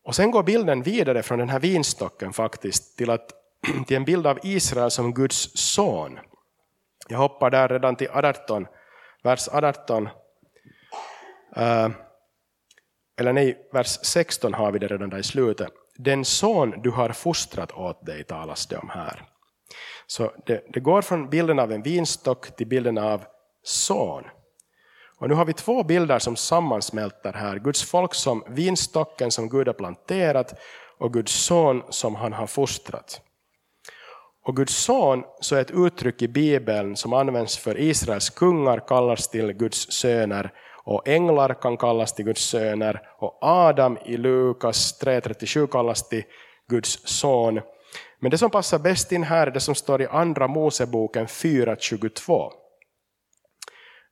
Och 0.03 0.15
sen 0.15 0.31
går 0.31 0.43
bilden 0.43 0.81
vidare 0.81 1.23
från 1.23 1.39
den 1.39 1.49
här 1.49 1.59
vinstocken 1.59 2.33
faktiskt 2.33 2.97
till, 2.97 3.09
att, 3.09 3.31
till 3.87 3.97
en 3.97 4.05
bild 4.05 4.27
av 4.27 4.39
Israel 4.43 4.91
som 4.91 5.13
Guds 5.13 5.57
son. 5.57 6.19
Jag 7.07 7.17
hoppar 7.17 7.49
där 7.49 7.67
redan 7.67 7.95
till 7.95 8.09
18, 8.13 8.67
vers 9.23 9.47
18. 9.51 10.09
Eller 13.17 13.33
nej, 13.33 13.67
vers 13.71 13.99
16 14.01 14.53
har 14.53 14.71
vi 14.71 14.79
det 14.79 14.87
redan 14.87 15.09
där 15.09 15.17
i 15.17 15.23
slutet. 15.23 15.69
Den 15.97 16.25
son 16.25 16.81
du 16.81 16.89
har 16.89 17.09
fostrat 17.09 17.71
åt 17.71 18.05
dig 18.05 18.23
talas 18.23 18.67
det 18.67 18.77
om 18.77 18.89
här. 18.89 19.23
Så 20.07 20.31
det, 20.45 20.63
det 20.73 20.79
går 20.79 21.01
från 21.01 21.29
bilden 21.29 21.59
av 21.59 21.71
en 21.71 21.81
vinstock 21.81 22.55
till 22.55 22.67
bilden 22.67 22.97
av 22.97 23.23
son. 23.63 24.23
Och 25.17 25.29
nu 25.29 25.35
har 25.35 25.45
vi 25.45 25.53
två 25.53 25.83
bilder 25.83 26.19
som 26.19 26.35
sammansmälter 26.35 27.33
här. 27.33 27.59
Guds 27.59 27.83
folk 27.83 28.13
som 28.13 28.43
vinstocken 28.47 29.31
som 29.31 29.49
Gud 29.49 29.67
har 29.67 29.73
planterat 29.73 30.53
och 30.97 31.13
Guds 31.13 31.31
son 31.31 31.83
som 31.89 32.15
han 32.15 32.33
har 32.33 32.47
fostrat. 32.47 33.21
Och 34.43 34.55
Guds 34.55 34.75
son 34.75 35.23
så 35.41 35.55
är 35.55 35.61
ett 35.61 35.71
uttryck 35.71 36.21
i 36.21 36.27
Bibeln 36.27 36.95
som 36.95 37.13
används 37.13 37.57
för 37.57 37.79
Israels 37.79 38.29
kungar 38.29 38.87
kallas 38.87 39.27
till 39.29 39.53
Guds 39.53 39.91
söner 39.91 40.51
och 40.85 41.07
änglar 41.07 41.53
kan 41.53 41.77
kallas 41.77 42.13
till 42.13 42.25
Guds 42.25 42.41
söner 42.41 43.01
och 43.19 43.37
Adam 43.41 43.97
i 44.05 44.17
Lukas 44.17 45.01
3.37 45.01 45.67
kallas 45.67 46.09
till 46.09 46.23
Guds 46.69 47.07
son. 47.07 47.61
Men 48.19 48.31
det 48.31 48.37
som 48.37 48.49
passar 48.49 48.79
bäst 48.79 49.11
in 49.11 49.23
här 49.23 49.47
är 49.47 49.51
det 49.51 49.59
som 49.59 49.75
står 49.75 50.01
i 50.01 50.07
Andra 50.07 50.47
Moseboken 50.47 51.25
4.22. 51.25 52.51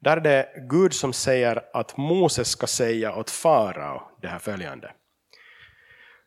Där 0.01 0.17
är 0.17 0.21
det 0.21 0.47
Gud 0.69 0.93
som 0.93 1.13
säger 1.13 1.61
att 1.73 1.97
Moses 1.97 2.47
ska 2.47 2.67
säga 2.67 3.15
åt 3.15 3.29
farao 3.29 4.01
det 4.21 4.27
här 4.27 4.39
följande. 4.39 4.91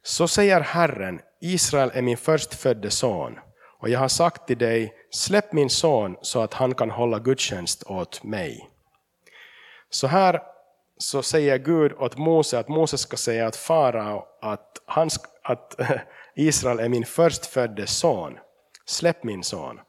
Så 0.02 0.28
säger 0.28 0.60
Herren, 0.60 1.20
Israel 1.40 1.90
är 1.94 2.02
min 2.02 2.16
förstfödde 2.16 2.90
son 2.90 3.38
och 3.80 3.88
jag 3.88 3.98
har 3.98 4.08
sagt 4.08 4.46
till 4.46 4.58
dig, 4.58 4.94
släpp 5.10 5.52
min 5.52 5.70
son 5.70 6.16
så 6.22 6.40
att 6.40 6.54
han 6.54 6.74
kan 6.74 6.90
hålla 6.90 7.18
gudstjänst 7.18 7.82
åt 7.86 8.22
mig. 8.24 8.68
Så 9.96 10.06
här 10.06 10.42
så 10.98 11.22
säger 11.22 11.58
Gud 11.58 11.92
åt 11.92 12.16
Mose 12.16 12.58
att 12.58 12.68
Mose 12.68 12.98
ska 12.98 13.16
säga 13.16 13.48
åt 13.48 13.56
farao 13.56 14.24
att, 14.40 14.82
att 15.42 15.80
Israel 16.34 16.78
är 16.78 16.88
min 16.88 17.04
förstfödde 17.04 17.86
son. 17.86 18.38
Släpp 18.86 19.24
min 19.24 19.44
son. 19.44 19.80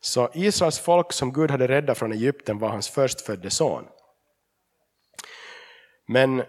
Så 0.00 0.30
Israels 0.34 0.78
folk 0.78 1.12
som 1.12 1.32
Gud 1.32 1.50
hade 1.50 1.68
räddat 1.68 1.98
från 1.98 2.12
Egypten 2.12 2.58
var 2.58 2.68
hans 2.68 2.88
förstfödde 2.88 3.50
son. 3.50 3.84
Men 6.08 6.42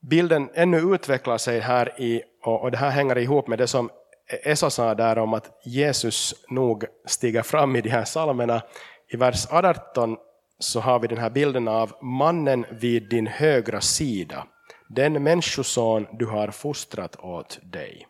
bilden 0.00 0.50
ännu 0.54 0.94
utvecklar 0.94 1.38
sig 1.38 1.60
här 1.60 2.00
i, 2.00 2.22
och 2.44 2.70
det 2.70 2.76
här 2.76 2.90
hänger 2.90 3.18
ihop 3.18 3.48
med 3.48 3.58
det 3.58 3.66
som 3.66 3.90
Esa 4.26 4.70
sa 4.70 4.94
där 4.94 5.18
om 5.18 5.34
att 5.34 5.60
Jesus 5.64 6.34
nog 6.48 6.84
stiger 7.06 7.42
fram 7.42 7.76
i 7.76 7.80
de 7.80 7.90
här 7.90 8.04
psalmerna. 8.04 8.62
I 9.08 9.16
vers 9.16 9.46
18 9.50 10.16
så 10.58 10.80
har 10.80 10.98
vi 10.98 11.08
den 11.08 11.18
här 11.18 11.30
bilden 11.30 11.68
av 11.68 11.92
mannen 12.02 12.66
vid 12.70 13.08
din 13.08 13.26
högra 13.26 13.80
sida, 13.80 14.46
den 14.88 15.22
människoson 15.22 16.06
du 16.12 16.26
har 16.26 16.50
fostrat 16.50 17.16
åt 17.16 17.58
dig. 17.62 18.06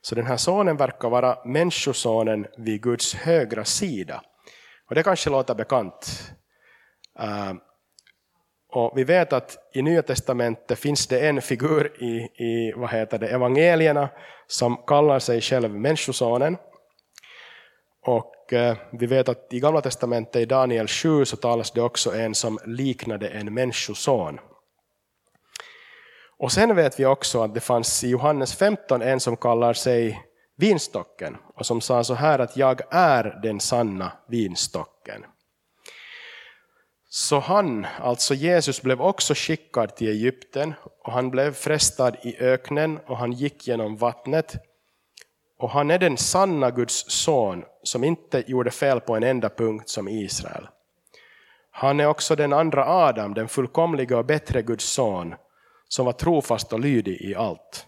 Så 0.00 0.14
den 0.14 0.26
här 0.26 0.36
sonen 0.36 0.76
verkar 0.76 1.10
vara 1.10 1.38
människosonen 1.44 2.46
vid 2.58 2.82
Guds 2.82 3.14
högra 3.14 3.64
sida. 3.64 4.22
Och 4.88 4.94
det 4.94 5.02
kanske 5.02 5.30
låter 5.30 5.54
bekant. 5.54 6.32
Uh, 7.20 7.52
och 8.72 8.92
vi 8.98 9.04
vet 9.04 9.32
att 9.32 9.56
i 9.74 9.82
Nya 9.82 10.02
Testamentet 10.02 10.78
finns 10.78 11.06
det 11.06 11.28
en 11.28 11.42
figur 11.42 12.02
i, 12.02 12.44
i 12.44 12.72
vad 12.76 12.90
heter 12.90 13.18
det, 13.18 13.28
evangelierna 13.28 14.08
som 14.46 14.76
kallar 14.86 15.18
sig 15.18 15.40
själv 15.40 15.74
Människosonen. 15.74 16.56
Och 18.06 18.32
Eh, 18.52 18.76
vi 18.90 19.06
vet 19.06 19.28
att 19.28 19.52
i 19.52 19.60
Gamla 19.60 19.80
Testamentet, 19.80 20.42
i 20.42 20.44
Daniel 20.44 20.88
7, 20.88 21.24
så 21.24 21.36
talas 21.36 21.70
det 21.70 21.82
också 21.82 22.14
en 22.14 22.34
som 22.34 22.58
liknade 22.64 23.28
en 23.28 23.54
människoson. 23.54 24.40
Och 26.38 26.52
sen 26.52 26.76
vet 26.76 27.00
vi 27.00 27.06
också 27.06 27.42
att 27.42 27.54
det 27.54 27.60
fanns 27.60 28.04
i 28.04 28.08
Johannes 28.08 28.54
15 28.54 29.02
en 29.02 29.20
som 29.20 29.36
kallar 29.36 29.72
sig 29.72 30.22
vinstocken 30.56 31.36
och 31.54 31.66
som 31.66 31.80
sa 31.80 32.04
så 32.04 32.14
här 32.14 32.38
att 32.38 32.56
jag 32.56 32.80
är 32.90 33.40
den 33.42 33.60
sanna 33.60 34.12
vinstocken. 34.28 35.24
Så 37.08 37.38
han, 37.38 37.86
alltså 38.00 38.34
Jesus, 38.34 38.82
blev 38.82 39.00
också 39.00 39.34
skickad 39.34 39.96
till 39.96 40.08
Egypten 40.08 40.74
och 41.04 41.12
han 41.12 41.30
blev 41.30 41.52
frestad 41.52 42.16
i 42.22 42.36
öknen 42.38 42.98
och 43.06 43.16
han 43.16 43.32
gick 43.32 43.68
genom 43.68 43.96
vattnet. 43.96 44.69
Och 45.60 45.70
han 45.70 45.90
är 45.90 45.98
den 45.98 46.16
sanna 46.16 46.70
Guds 46.70 47.10
son 47.10 47.64
som 47.82 48.04
inte 48.04 48.44
gjorde 48.46 48.70
fel 48.70 49.00
på 49.00 49.16
en 49.16 49.22
enda 49.22 49.48
punkt 49.48 49.88
som 49.88 50.08
Israel. 50.08 50.68
Han 51.70 52.00
är 52.00 52.06
också 52.06 52.36
den 52.36 52.52
andra 52.52 52.86
Adam, 52.86 53.34
den 53.34 53.48
fullkomliga 53.48 54.18
och 54.18 54.24
bättre 54.24 54.62
Guds 54.62 54.84
son 54.84 55.34
som 55.88 56.06
var 56.06 56.12
trofast 56.12 56.72
och 56.72 56.80
lydig 56.80 57.20
i 57.20 57.34
allt. 57.34 57.86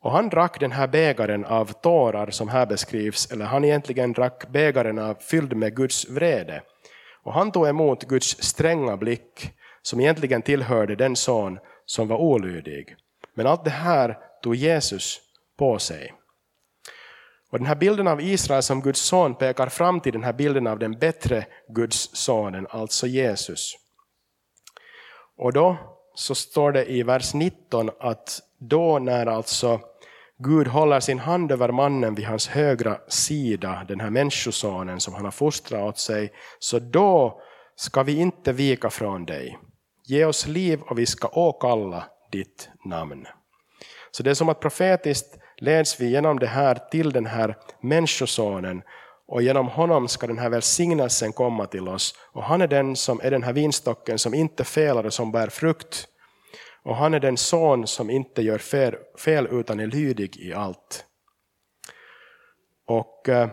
Och 0.00 0.12
han 0.12 0.28
drack 0.28 0.60
den 0.60 0.72
här 0.72 0.86
bägaren 0.86 1.44
av 1.44 1.72
tårar 1.72 2.30
som 2.30 2.48
här 2.48 2.66
beskrivs, 2.66 3.32
eller 3.32 3.44
han 3.44 3.64
egentligen 3.64 4.12
drack 4.12 4.48
bägaren 4.48 4.98
av, 4.98 5.14
fylld 5.14 5.56
med 5.56 5.76
Guds 5.76 6.08
vrede. 6.08 6.62
Och 7.22 7.32
han 7.32 7.52
tog 7.52 7.68
emot 7.68 8.04
Guds 8.04 8.42
stränga 8.42 8.96
blick 8.96 9.50
som 9.82 10.00
egentligen 10.00 10.42
tillhörde 10.42 10.96
den 10.96 11.16
son 11.16 11.58
som 11.86 12.08
var 12.08 12.16
olydig. 12.16 12.96
Men 13.34 13.46
allt 13.46 13.64
det 13.64 13.70
här 13.70 14.18
tog 14.42 14.54
Jesus 14.54 15.20
på 15.58 15.78
sig. 15.78 16.14
Och 17.52 17.58
den 17.58 17.66
här 17.66 17.74
bilden 17.74 18.08
av 18.08 18.20
Israel 18.20 18.62
som 18.62 18.80
Guds 18.80 19.00
son 19.00 19.34
pekar 19.34 19.68
fram 19.68 20.00
till 20.00 20.12
den 20.12 20.24
här 20.24 20.32
bilden 20.32 20.66
av 20.66 20.78
den 20.78 20.98
bättre 20.98 21.46
Guds 21.68 22.10
sonen, 22.12 22.66
alltså 22.70 23.06
Jesus. 23.06 23.74
Och 25.36 25.52
då 25.52 25.76
så 26.14 26.34
står 26.34 26.72
det 26.72 26.90
i 26.90 27.02
vers 27.02 27.34
19 27.34 27.90
att 28.00 28.40
då 28.58 28.98
när 28.98 29.26
alltså 29.26 29.80
Gud 30.38 30.66
håller 30.66 31.00
sin 31.00 31.18
hand 31.18 31.52
över 31.52 31.72
mannen 31.72 32.14
vid 32.14 32.26
hans 32.26 32.48
högra 32.48 32.98
sida, 33.08 33.84
den 33.88 34.00
här 34.00 34.10
människosonen 34.10 35.00
som 35.00 35.14
han 35.14 35.24
har 35.24 35.30
fostrat 35.30 35.82
åt 35.82 35.98
sig, 35.98 36.32
så 36.58 36.78
då 36.78 37.40
ska 37.76 38.02
vi 38.02 38.16
inte 38.16 38.52
vika 38.52 38.90
från 38.90 39.24
dig. 39.24 39.58
Ge 40.06 40.24
oss 40.24 40.46
liv 40.46 40.80
och 40.80 40.98
vi 40.98 41.06
ska 41.06 41.28
åkalla 41.28 42.04
ditt 42.30 42.68
namn. 42.84 43.26
Så 44.10 44.22
det 44.22 44.30
är 44.30 44.34
som 44.34 44.48
att 44.48 44.60
profetiskt 44.60 45.38
leds 45.62 46.00
vi 46.00 46.10
genom 46.10 46.38
det 46.38 46.46
här 46.46 46.74
till 46.90 47.12
den 47.12 47.26
här 47.26 47.56
människosonen 47.80 48.82
och 49.26 49.42
genom 49.42 49.68
honom 49.68 50.08
ska 50.08 50.26
den 50.26 50.38
här 50.38 50.48
välsignelsen 50.48 51.32
komma 51.32 51.66
till 51.66 51.88
oss. 51.88 52.14
Och 52.32 52.42
han 52.42 52.60
är 52.60 52.66
den 52.66 52.96
som 52.96 53.20
är 53.22 53.30
den 53.30 53.42
här 53.42 53.52
vinstocken 53.52 54.18
som 54.18 54.34
inte 54.34 54.64
felar 54.64 55.06
och 55.06 55.12
som 55.12 55.32
bär 55.32 55.48
frukt. 55.48 56.08
Och 56.82 56.96
han 56.96 57.14
är 57.14 57.20
den 57.20 57.36
son 57.36 57.86
som 57.86 58.10
inte 58.10 58.42
gör 58.42 58.58
fel, 59.18 59.46
utan 59.50 59.80
är 59.80 59.86
lydig 59.86 60.36
i 60.36 60.52
allt. 60.52 61.04
Och 62.86 63.28
eh, 63.28 63.48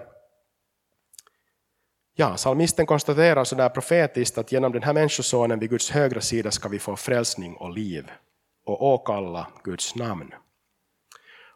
ja, 2.15 2.38
Salmisten 2.38 2.86
konstaterar 2.86 3.43
sådär 3.43 3.69
profetiskt 3.69 4.38
att 4.38 4.52
genom 4.52 4.72
den 4.72 4.84
här 4.84 4.93
människosonen 4.93 5.60
vid 5.60 5.69
Guds 5.69 5.91
högra 5.91 6.22
sida 6.22 6.52
ska 6.52 6.69
vi 6.69 6.80
få 6.80 6.95
frälsning 6.95 7.56
och 7.56 7.69
liv 7.69 8.12
och 8.65 8.84
åkalla 8.84 9.48
Guds 9.63 9.95
namn. 9.95 10.34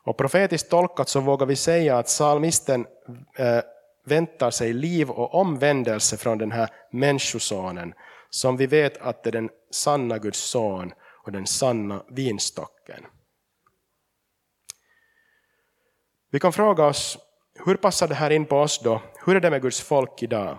Och 0.04 0.18
profetiskt 0.18 0.70
tolkat 0.70 1.10
så 1.10 1.20
vågar 1.20 1.46
vi 1.46 1.56
säga 1.56 1.98
att 1.98 2.10
salmisten 2.10 2.86
eh, 3.38 3.60
väntar 4.06 4.52
sig 4.52 4.74
liv 4.74 5.10
och 5.10 5.34
omvändelse 5.34 6.18
från 6.18 6.38
den 6.38 6.52
här 6.52 6.70
människosonen, 6.92 7.94
som 8.30 8.58
vi 8.58 8.68
vet 8.68 8.98
att 8.98 9.24
det 9.24 9.30
är 9.30 9.32
den 9.32 9.50
sanna 9.72 10.18
Guds 10.18 10.40
son 10.40 10.94
och 11.26 11.32
den 11.32 11.48
sanna 11.48 12.04
vinstocken. 12.10 13.06
Vi 16.32 16.40
kan 16.40 16.54
fråga 16.54 16.86
oss, 16.86 17.18
hur 17.66 17.76
passar 17.76 18.08
det 18.08 18.16
här 18.16 18.30
in 18.30 18.46
på 18.46 18.58
oss 18.58 18.80
då? 18.80 19.02
Hur 19.26 19.36
är 19.36 19.40
det 19.40 19.50
med 19.50 19.62
Guds 19.62 19.82
folk 19.82 20.24
idag? 20.24 20.58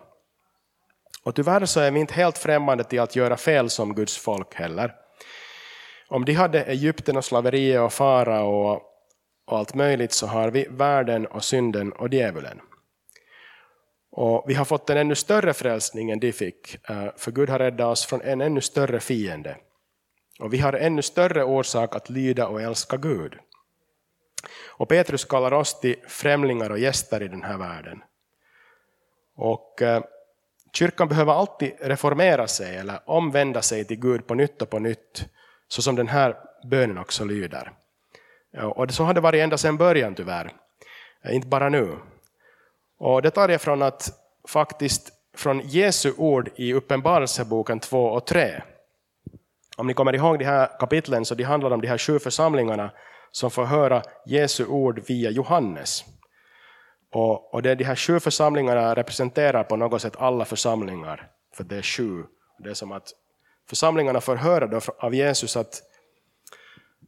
Och 1.25 1.35
tyvärr 1.35 1.67
så 1.67 1.81
är 1.81 1.91
vi 1.91 2.01
inte 2.01 2.15
helt 2.15 2.39
främmande 2.39 2.85
till 2.85 3.01
att 3.01 3.17
göra 3.17 3.37
fel 3.37 3.71
som 3.71 3.95
Guds 3.95 4.19
folk 4.19 4.55
heller. 4.55 4.95
Om 6.09 6.25
de 6.25 6.33
hade 6.33 6.65
Egypten 6.65 7.17
och 7.17 7.25
slaveriet 7.25 7.81
och 7.81 7.93
fara 7.93 8.43
och, 8.43 8.94
och 9.47 9.59
allt 9.59 9.75
möjligt 9.75 10.13
så 10.13 10.27
har 10.27 10.51
vi 10.51 10.67
världen 10.71 11.27
och 11.27 11.45
synden 11.45 11.93
och 11.93 12.15
djävulen. 12.15 12.61
Och 14.11 14.45
vi 14.47 14.55
har 14.55 14.65
fått 14.65 14.91
en 14.91 14.97
ännu 14.97 15.15
större 15.15 15.55
frälsning 15.55 16.11
än 16.11 16.21
de 16.21 16.33
fick, 16.33 16.91
eh, 16.91 17.07
för 17.17 17.33
Gud 17.33 17.51
har 17.51 17.59
räddat 17.59 17.93
oss 17.93 18.07
från 18.07 18.23
en 18.23 18.41
ännu 18.41 18.61
större 18.61 19.01
fiende. 19.01 19.57
Och 20.41 20.53
vi 20.53 20.59
har 20.59 20.73
ännu 20.73 21.03
större 21.03 21.45
orsak 21.45 21.97
att 21.97 22.11
lyda 22.11 22.47
och 22.47 22.63
älska 22.63 22.97
Gud. 22.97 23.35
Och 24.69 24.89
Petrus 24.89 25.25
kallar 25.25 25.53
oss 25.53 25.81
till 25.81 25.97
främlingar 26.09 26.71
och 26.71 26.79
gäster 26.79 27.23
i 27.23 27.29
den 27.29 27.43
här 27.43 27.59
världen. 27.59 28.03
Och 29.37 29.83
eh, 29.83 30.03
kyrkan 30.73 31.09
behöver 31.09 31.33
alltid 31.33 31.73
reformera 31.81 32.47
sig 32.47 32.77
eller 32.77 33.01
omvända 33.07 33.63
sig 33.63 33.85
till 33.85 34.01
Gud 34.01 34.27
på 34.27 34.35
nytt 34.35 34.63
och 34.63 34.71
på 34.71 34.79
nytt, 34.79 35.25
så 35.69 35.83
som 35.83 35.97
den 35.97 36.09
här 36.09 36.37
bönen 36.71 36.99
också 36.99 37.25
lyder. 37.25 37.73
Och 38.63 38.91
så 38.91 39.05
har 39.05 39.15
det 39.15 39.21
varit 39.21 39.43
ända 39.43 39.59
sedan 39.59 39.77
början 39.77 40.15
tyvärr, 40.15 40.53
eh, 41.25 41.35
inte 41.35 41.49
bara 41.49 41.69
nu. 41.69 41.99
Och 42.99 43.23
det 43.23 43.31
tar 43.31 43.49
jag 43.49 43.61
från 43.61 43.83
att 43.83 44.11
faktiskt 44.49 45.13
från 45.37 45.61
Jesu 45.61 46.13
ord 46.17 46.51
i 46.57 46.73
Uppenbarelseboken 46.73 47.81
2 47.81 48.05
och 48.05 48.27
3. 48.27 48.63
Om 49.77 49.87
ni 49.87 49.95
kommer 49.95 50.15
ihåg 50.15 50.39
de 50.39 50.45
här 50.45 50.79
kapitlen 50.79 51.25
så 51.25 51.35
de 51.35 51.45
handlar 51.45 51.71
om 51.71 51.81
de 51.81 51.89
här 51.89 51.99
sju 51.99 52.19
församlingarna 52.19 52.91
som 53.31 53.51
får 53.51 53.65
höra 53.65 54.03
Jesu 54.27 54.67
ord 54.67 55.03
via 55.09 55.31
Johannes. 55.31 56.05
Och, 57.13 57.55
och 57.55 57.63
det 57.63 57.75
de 57.75 57.85
här 57.85 57.97
sju 57.97 58.21
församlingarna 58.21 58.95
representerar 58.95 59.65
på 59.65 59.77
något 59.77 60.03
sätt 60.03 60.17
alla 60.19 60.45
församlingar, 60.45 61.31
för 61.57 61.65
det 61.65 61.77
är 61.77 61.83
sju. 61.83 62.25
Det 62.59 62.71
är 62.71 62.75
som 62.75 62.93
att 62.93 63.09
församlingarna 63.69 64.21
får 64.21 64.37
höra 64.37 64.67
då 64.67 64.81
av 64.99 65.15
Jesus 65.15 65.57
att, 65.57 65.83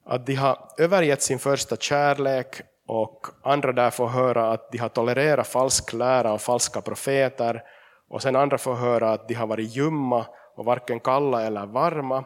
att 0.06 0.26
de 0.26 0.34
har 0.34 0.68
övergett 0.78 1.22
sin 1.22 1.38
första 1.38 1.76
kärlek 1.76 2.60
och 2.86 3.26
andra 3.42 3.72
där 3.72 3.90
får 3.90 4.06
höra 4.06 4.50
att 4.50 4.72
de 4.72 4.78
har 4.78 4.88
tolererat 4.88 5.46
falsk 5.46 5.92
lära 5.92 6.32
och 6.32 6.40
falska 6.40 6.80
profeter 6.80 7.62
och 8.08 8.22
sen 8.22 8.36
andra 8.36 8.58
får 8.58 8.74
höra 8.74 9.12
att 9.12 9.28
de 9.28 9.34
har 9.34 9.46
varit 9.46 9.76
ljumma 9.76 10.26
och 10.56 10.64
varken 10.64 11.00
kalla 11.00 11.42
eller 11.42 11.66
varma 11.66 12.24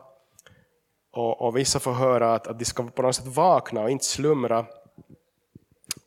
och, 1.12 1.40
och, 1.40 1.56
vissa 1.56 1.80
får 1.80 1.92
höra 1.92 2.34
att, 2.34 2.46
att 2.46 2.58
de 2.58 2.64
ska 2.64 2.82
på 2.82 3.02
något 3.02 3.16
sätt 3.16 3.26
vakna 3.26 3.82
och 3.82 3.90
inte 3.90 4.04
slumra. 4.04 4.66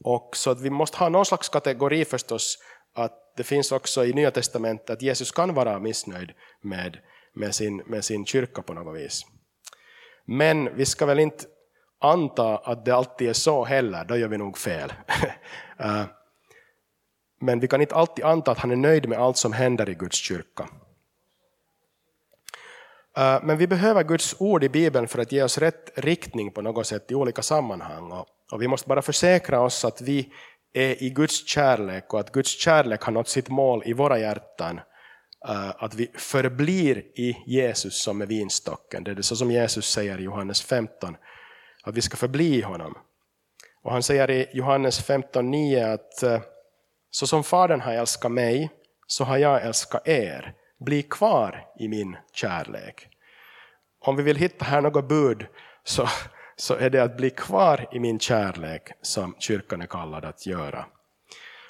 Och 0.03 0.29
så 0.37 0.51
att 0.51 0.61
vi 0.61 0.69
måste 0.69 0.97
ha 0.97 1.09
någon 1.09 1.25
slags 1.25 1.49
kategori 1.49 2.05
förstås, 2.05 2.57
att 2.93 3.33
det 3.37 3.43
finns 3.43 3.71
också 3.71 4.05
i 4.05 4.13
Nya 4.13 4.31
Testamentet 4.31 4.89
att 4.89 5.01
Jesus 5.01 5.31
kan 5.31 5.53
vara 5.53 5.79
missnöjd 5.79 6.31
med, 6.61 6.97
med, 7.33 7.55
sin, 7.55 7.77
med 7.77 8.05
sin 8.05 8.25
kyrka 8.25 8.61
på 8.61 8.73
något 8.73 8.97
vis. 8.97 9.25
Men 10.25 10.75
vi 10.75 10.85
ska 10.85 11.05
väl 11.05 11.19
inte 11.19 11.45
anta 12.03 12.57
att 12.57 12.85
det 12.85 12.91
alltid 12.91 13.29
är 13.29 13.33
så 13.33 13.63
heller, 13.63 14.05
då 14.05 14.17
gör 14.17 14.27
vi 14.27 14.37
nog 14.37 14.57
fel. 14.57 14.93
Eh, 15.79 16.03
men 17.41 17.59
vi 17.59 17.67
kan 17.67 17.81
inte 17.81 17.95
alltid 17.95 18.25
anta 18.25 18.51
att 18.51 18.59
han 18.59 18.71
är 18.71 18.75
nöjd 18.75 19.09
med 19.09 19.17
allt 19.17 19.37
som 19.37 19.53
händer 19.53 19.89
i 19.89 19.93
Guds 19.93 20.17
kyrka. 20.17 20.69
Eh, 23.17 23.39
men 23.43 23.57
vi 23.57 23.67
behöver 23.67 24.03
Guds 24.03 24.35
ord 24.39 24.63
i 24.63 24.69
Bibeln 24.69 25.07
för 25.07 25.19
att 25.19 25.31
ge 25.31 25.43
oss 25.43 25.57
rätt 25.57 25.91
riktning 25.95 26.51
på 26.51 26.61
något 26.61 26.87
sätt 26.87 27.11
i 27.11 27.15
olika 27.15 27.41
sammanhang. 27.41 28.11
Och 28.51 28.61
vi 28.61 28.67
måste 28.67 28.87
bara 28.87 29.01
försäkra 29.01 29.61
oss 29.61 29.85
att 29.85 30.01
vi 30.01 30.29
är 30.73 31.03
i 31.03 31.09
Guds 31.09 31.47
kärlek 31.47 32.13
och 32.13 32.19
att 32.19 32.31
Guds 32.31 32.59
kärlek 32.59 33.01
har 33.01 33.11
nått 33.11 33.29
sitt 33.29 33.49
mål 33.49 33.83
i 33.85 33.93
våra 33.93 34.19
hjärtan. 34.19 34.79
Eh, 35.47 35.69
att 35.83 35.95
vi 35.95 36.11
förblir 36.17 36.97
i 36.97 37.37
Jesus 37.45 38.03
som 38.03 38.21
är 38.21 38.25
vinstocken. 38.25 39.03
Det 39.03 39.11
är 39.11 39.15
det 39.15 39.23
så 39.23 39.35
som 39.35 39.51
Jesus 39.51 39.89
säger 39.89 40.19
i 40.19 40.23
Johannes 40.23 40.61
15. 40.61 41.15
Att 41.83 41.95
vi 41.95 42.01
ska 42.01 42.17
förbli 42.17 42.55
i 42.55 42.61
honom. 42.61 42.97
Och 43.83 43.91
han 43.91 44.03
säger 44.03 44.31
i 44.31 44.49
Johannes 44.53 45.09
15.9 45.09 45.93
att 45.93 46.23
eh, 46.23 46.41
så 47.11 47.27
som 47.27 47.43
Fadern 47.43 47.81
har 47.81 47.93
älskat 47.93 48.31
mig 48.31 48.69
så 49.07 49.23
har 49.23 49.37
jag 49.37 49.61
älskat 49.61 50.07
er. 50.07 50.53
bli 50.79 51.03
kvar 51.03 51.65
i 51.79 51.87
min 51.87 52.17
kärlek. 52.33 53.07
Om 53.99 54.15
vi 54.15 54.23
vill 54.23 54.37
hitta 54.37 54.65
här 54.65 54.81
något 54.81 55.07
bud 55.07 55.45
så, 55.83 56.07
så 56.55 56.75
är 56.75 56.89
det 56.89 57.03
att 57.03 57.17
bli 57.17 57.29
kvar 57.29 57.87
i 57.91 57.99
min 57.99 58.19
kärlek 58.19 58.91
som 59.01 59.35
kyrkan 59.39 59.81
är 59.81 59.85
kallad 59.85 60.25
att 60.25 60.45
göra. 60.45 60.85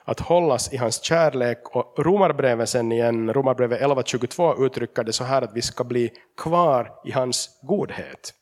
Att 0.05 0.19
hållas 0.19 0.73
i 0.73 0.77
hans 0.77 1.03
kärlek 1.03 1.75
och 1.75 2.05
Romarbrevet 2.05 2.69
sen 2.69 2.91
igen, 2.91 3.33
Romarbrevet 3.33 3.81
11.22 3.81 4.65
uttrycker 4.65 5.03
det 5.03 5.13
så 5.13 5.23
här 5.23 5.41
att 5.41 5.53
vi 5.53 5.61
ska 5.61 5.83
bli 5.83 6.11
kvar 6.37 6.91
i 7.05 7.11
hans 7.11 7.59
godhet. 7.61 8.33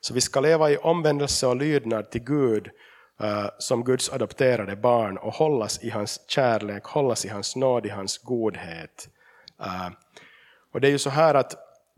Så 0.00 0.14
vi 0.14 0.20
ska 0.20 0.40
leva 0.40 0.70
i 0.70 0.76
omvändelse 0.76 1.46
och 1.46 1.56
lydnad 1.56 2.10
till 2.10 2.24
Gud 2.24 2.68
uh, 3.22 3.48
som 3.58 3.84
Guds 3.84 4.12
adopterade 4.12 4.76
barn 4.76 5.18
och 5.18 5.34
hållas 5.34 5.84
i 5.84 5.90
hans 5.90 6.20
kärlek, 6.28 6.84
hållas 6.84 7.24
i 7.24 7.28
hans 7.28 7.56
nåd, 7.56 7.86
i 7.86 7.88
hans 7.88 8.18
godhet. 8.18 9.08
Uh, 9.60 9.88
och 10.74 10.80
det 10.80 10.88
är 10.88 10.92
ju 10.92 10.98
så 10.98 11.10
här 11.10 11.34
att 11.34 11.54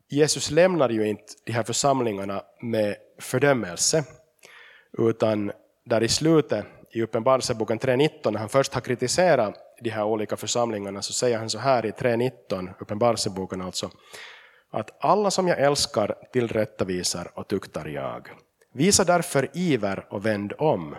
Jesus 0.09 0.51
lämnar 0.51 0.89
ju 0.89 1.09
inte 1.09 1.25
de 1.45 1.53
här 1.53 1.63
församlingarna 1.63 2.43
med 2.63 2.97
fördömelse, 3.19 4.05
utan 4.99 5.53
där 5.85 6.03
i 6.03 6.09
slutet 6.09 6.67
i 6.93 7.03
Uppenbarelseboken 7.03 7.79
3.19, 7.79 8.31
när 8.31 8.39
han 8.39 8.49
först 8.49 8.75
har 8.75 8.81
kritiserat 8.81 9.55
de 9.81 9.91
här 9.91 10.05
olika 10.05 10.37
församlingarna, 10.37 11.03
så 11.03 11.13
säger 11.13 11.39
han 11.39 11.51
så 11.51 11.59
här 11.59 11.87
i 11.87 11.91
3.19, 11.91 12.69
Uppenbarelseboken 12.79 13.61
alltså, 13.61 13.91
att 14.71 15.05
alla 15.05 15.31
som 15.31 15.49
jag 15.49 15.59
älskar 15.59 16.15
tillrättavisar 16.33 17.31
och 17.35 17.49
tuktar 17.49 17.87
jag. 17.87 18.29
Visa 18.73 19.05
därför 19.05 19.49
iver 19.55 20.07
och 20.11 20.27
vänd 20.27 20.53
om. 20.59 20.97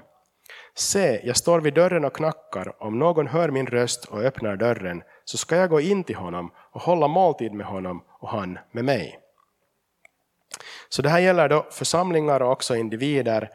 Se, 0.75 1.21
jag 1.23 1.38
står 1.38 1.62
vid 1.62 1.73
dörren 1.73 2.05
och 2.05 2.15
knackar, 2.15 2.84
om 2.84 2.99
någon 2.99 3.27
hör 3.27 3.49
min 3.49 3.67
röst 3.67 4.05
och 4.05 4.21
öppnar 4.21 4.55
dörren, 4.55 5.03
så 5.25 5.38
ska 5.38 5.55
jag 5.55 5.69
gå 5.69 5.81
in 5.81 6.03
till 6.03 6.15
honom 6.15 6.51
och 6.71 6.81
hålla 6.81 7.07
måltid 7.07 7.53
med 7.53 7.65
honom 7.65 8.03
och 8.19 8.29
han 8.29 8.60
med 8.71 8.86
mig. 8.86 9.19
Så 10.89 11.01
det 11.01 11.10
här 11.10 11.19
gäller 11.19 11.49
då 11.49 11.67
församlingar 11.71 12.41
och 12.41 12.51
också 12.51 12.75
individer, 12.75 13.49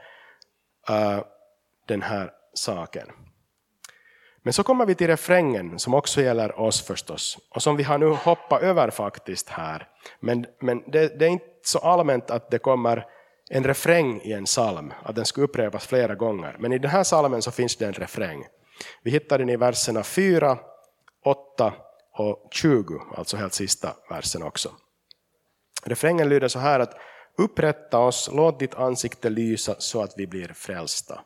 uh, 0.90 1.24
den 1.86 2.02
här 2.02 2.32
saken. 2.54 3.25
Men 4.46 4.52
så 4.52 4.62
kommer 4.62 4.86
vi 4.86 4.94
till 4.94 5.06
refrängen 5.06 5.78
som 5.78 5.94
också 5.94 6.22
gäller 6.22 6.60
oss 6.60 6.82
förstås, 6.82 7.38
och 7.50 7.62
som 7.62 7.76
vi 7.76 7.82
har 7.82 7.98
nu 7.98 8.08
hoppat 8.08 8.62
över 8.62 8.90
faktiskt 8.90 9.48
här. 9.48 9.88
Men, 10.20 10.46
men 10.60 10.82
det, 10.86 11.18
det 11.18 11.24
är 11.24 11.28
inte 11.28 11.46
så 11.62 11.78
allmänt 11.78 12.30
att 12.30 12.50
det 12.50 12.58
kommer 12.58 13.06
en 13.50 13.64
refräng 13.64 14.20
i 14.20 14.32
en 14.32 14.44
psalm, 14.44 14.92
att 15.02 15.14
den 15.16 15.24
ska 15.24 15.42
upprepas 15.42 15.86
flera 15.86 16.14
gånger. 16.14 16.56
Men 16.58 16.72
i 16.72 16.78
den 16.78 16.90
här 16.90 17.04
psalmen 17.04 17.42
så 17.42 17.50
finns 17.50 17.76
det 17.76 17.86
en 17.86 17.92
refräng. 17.92 18.44
Vi 19.02 19.10
hittar 19.10 19.38
den 19.38 19.48
i 19.48 19.56
verserna 19.56 20.02
4, 20.02 20.58
8 21.24 21.74
och 22.12 22.48
20, 22.50 23.02
alltså 23.16 23.36
helt 23.36 23.54
sista 23.54 23.94
versen 24.10 24.42
också. 24.42 24.70
Refrängen 25.84 26.28
lyder 26.28 26.48
så 26.48 26.58
här 26.58 26.80
att 26.80 26.94
upprätta 27.38 27.98
oss, 27.98 28.30
låt 28.32 28.58
ditt 28.58 28.74
ansikte 28.74 29.30
lysa 29.30 29.74
så 29.78 30.02
att 30.02 30.14
vi 30.16 30.26
blir 30.26 30.48
frälsta. 30.48 31.20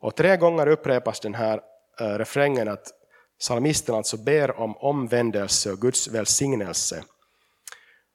Och 0.00 0.16
tre 0.16 0.36
gånger 0.36 0.66
upprepas 0.66 1.20
den 1.20 1.34
här 1.34 1.60
Eh, 2.02 2.18
refrängen 2.18 2.68
att 2.68 2.88
psalmisten 3.40 3.94
alltså 3.94 4.16
ber 4.16 4.60
om 4.60 4.76
omvändelse 4.76 5.72
och 5.72 5.78
Guds 5.78 6.08
välsignelse. 6.08 7.04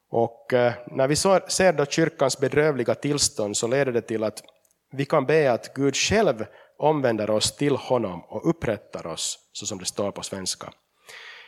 Och 0.09 0.53
eh, 0.53 0.73
när 0.87 1.07
vi 1.07 1.15
ser 1.15 1.73
då 1.73 1.85
kyrkans 1.85 2.39
bedrövliga 2.39 2.95
tillstånd 2.95 3.57
så 3.57 3.67
leder 3.67 3.91
det 3.91 4.01
till 4.01 4.23
att 4.23 4.43
vi 4.91 5.05
kan 5.05 5.25
be 5.25 5.51
att 5.51 5.73
Gud 5.73 5.95
själv 5.95 6.45
omvänder 6.77 7.29
oss 7.29 7.55
till 7.55 7.75
honom 7.75 8.23
och 8.23 8.49
upprättar 8.49 9.07
oss, 9.07 9.39
så 9.51 9.65
som 9.65 9.77
det 9.77 9.85
står 9.85 10.11
på 10.11 10.23
svenska. 10.23 10.73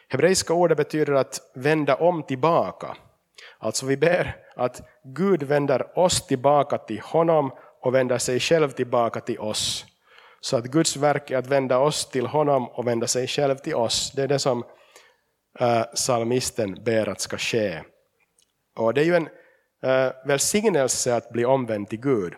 Hebreiska 0.09 0.53
ordet 0.53 0.77
betyder 0.77 1.13
att 1.13 1.41
vända 1.55 1.95
om 1.95 2.23
tillbaka. 2.23 2.97
Alltså 3.57 3.85
vi 3.85 3.97
ber 3.97 4.35
att 4.55 4.81
Gud 5.03 5.43
vänder 5.43 5.99
oss 5.99 6.27
tillbaka 6.27 6.77
till 6.77 6.99
honom 6.99 7.51
och 7.81 7.95
vänder 7.95 8.17
sig 8.17 8.39
själv 8.39 8.69
tillbaka 8.69 9.21
till 9.21 9.39
oss. 9.39 9.85
Så 10.41 10.57
att 10.57 10.65
Guds 10.65 10.95
verk 10.95 11.31
är 11.31 11.37
att 11.37 11.47
vända 11.47 11.77
oss 11.77 12.09
till 12.09 12.25
honom 12.25 12.69
och 12.69 12.87
vända 12.87 13.07
sig 13.07 13.27
själv 13.27 13.55
till 13.55 13.75
oss. 13.75 14.11
Det 14.15 14.21
är 14.21 14.27
det 14.27 14.39
som 14.39 14.63
äh, 15.59 15.83
psalmisten 15.83 16.83
ber 16.83 17.09
att 17.09 17.21
ska 17.21 17.37
ske. 17.37 17.81
Och 18.75 18.93
det 18.93 19.01
är 19.01 19.05
ju 19.05 19.15
en 19.15 19.29
eh, 19.83 20.11
välsignelse 20.25 21.15
att 21.15 21.29
bli 21.29 21.45
omvänd 21.45 21.89
till 21.89 21.99
Gud. 21.99 22.33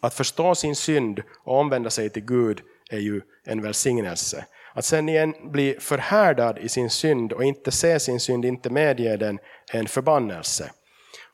Att 0.00 0.14
förstå 0.14 0.54
sin 0.54 0.76
synd 0.76 1.22
och 1.44 1.58
omvända 1.58 1.90
sig 1.90 2.10
till 2.10 2.24
Gud 2.24 2.60
är 2.90 2.98
ju 2.98 3.20
en 3.44 3.62
välsignelse. 3.62 4.46
Att 4.74 4.84
sen 4.84 5.08
igen 5.08 5.34
bli 5.52 5.76
förhärdad 5.80 6.58
i 6.58 6.68
sin 6.68 6.90
synd 6.90 7.32
och 7.32 7.44
inte 7.44 7.70
se 7.70 8.00
sin 8.00 8.20
synd, 8.20 8.44
inte 8.44 8.70
medge 8.70 9.16
den, 9.16 9.38
är 9.72 9.78
en 9.78 9.88
förbannelse. 9.88 10.70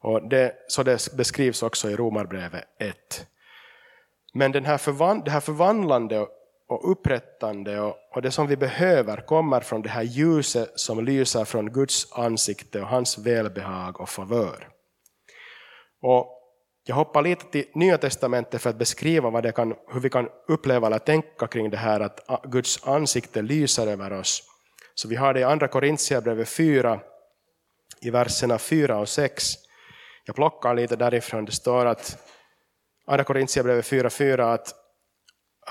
Och 0.00 0.28
det, 0.28 0.52
så 0.68 0.82
det 0.82 1.16
beskrivs 1.16 1.62
också 1.62 1.90
i 1.90 1.96
Romarbrevet 1.96 2.64
1. 2.80 3.26
Men 4.36 4.52
den 4.52 4.64
här 4.64 4.78
förvan, 4.78 5.22
det 5.24 5.30
här 5.30 5.40
förvandlande 5.40 6.26
och 6.68 6.90
upprättande 6.90 7.80
och, 7.80 7.96
och, 8.14 8.22
det 8.22 8.30
som 8.30 8.46
vi 8.46 8.56
behöver 8.56 9.16
kommer 9.16 9.60
från 9.60 9.82
det 9.82 9.88
här 9.88 10.02
ljuset 10.02 10.72
som 10.74 11.04
lyser 11.04 11.44
från 11.44 11.72
Guds 11.72 12.12
ansikte 12.12 12.80
och 12.80 12.86
hans 12.86 13.18
välbehag 13.18 14.00
och 14.00 14.08
favör. 14.08 14.68
Och 16.02 16.26
jag 16.84 16.96
hoppar 16.96 17.22
lite 17.22 17.44
till 17.44 17.64
Nya 17.74 17.98
Testamentet 17.98 18.62
för 18.62 18.70
att 18.70 18.78
beskriva 18.78 19.30
vad 19.30 19.42
det 19.42 19.52
kan, 19.52 19.74
hur 19.92 20.00
vi 20.00 20.10
kan 20.10 20.28
uppleva 20.48 20.86
eller 20.86 20.98
tänka 20.98 21.46
kring 21.46 21.70
det 21.70 21.76
här 21.76 22.00
att 22.00 22.42
Guds 22.44 22.86
ansikte 22.86 23.42
lyser 23.42 23.86
över 23.86 24.12
oss. 24.12 24.42
Så 24.94 25.08
vi 25.08 25.16
har 25.16 25.34
det 25.34 25.40
i 25.40 25.44
Andra 25.44 25.68
Korintierbrevet 25.68 26.48
4, 26.48 27.00
i 28.00 28.10
verserna 28.10 28.58
4 28.58 28.98
och 28.98 29.08
6. 29.08 29.44
Jag 30.24 30.36
plockar 30.36 30.74
lite 30.74 30.96
därifrån, 30.96 31.44
det 31.44 31.52
står 31.52 31.86
att 31.86 32.18
Andra 33.06 33.24
Korintierbrevet 33.24 33.84
4.4 33.84 34.54
att, 34.54 34.74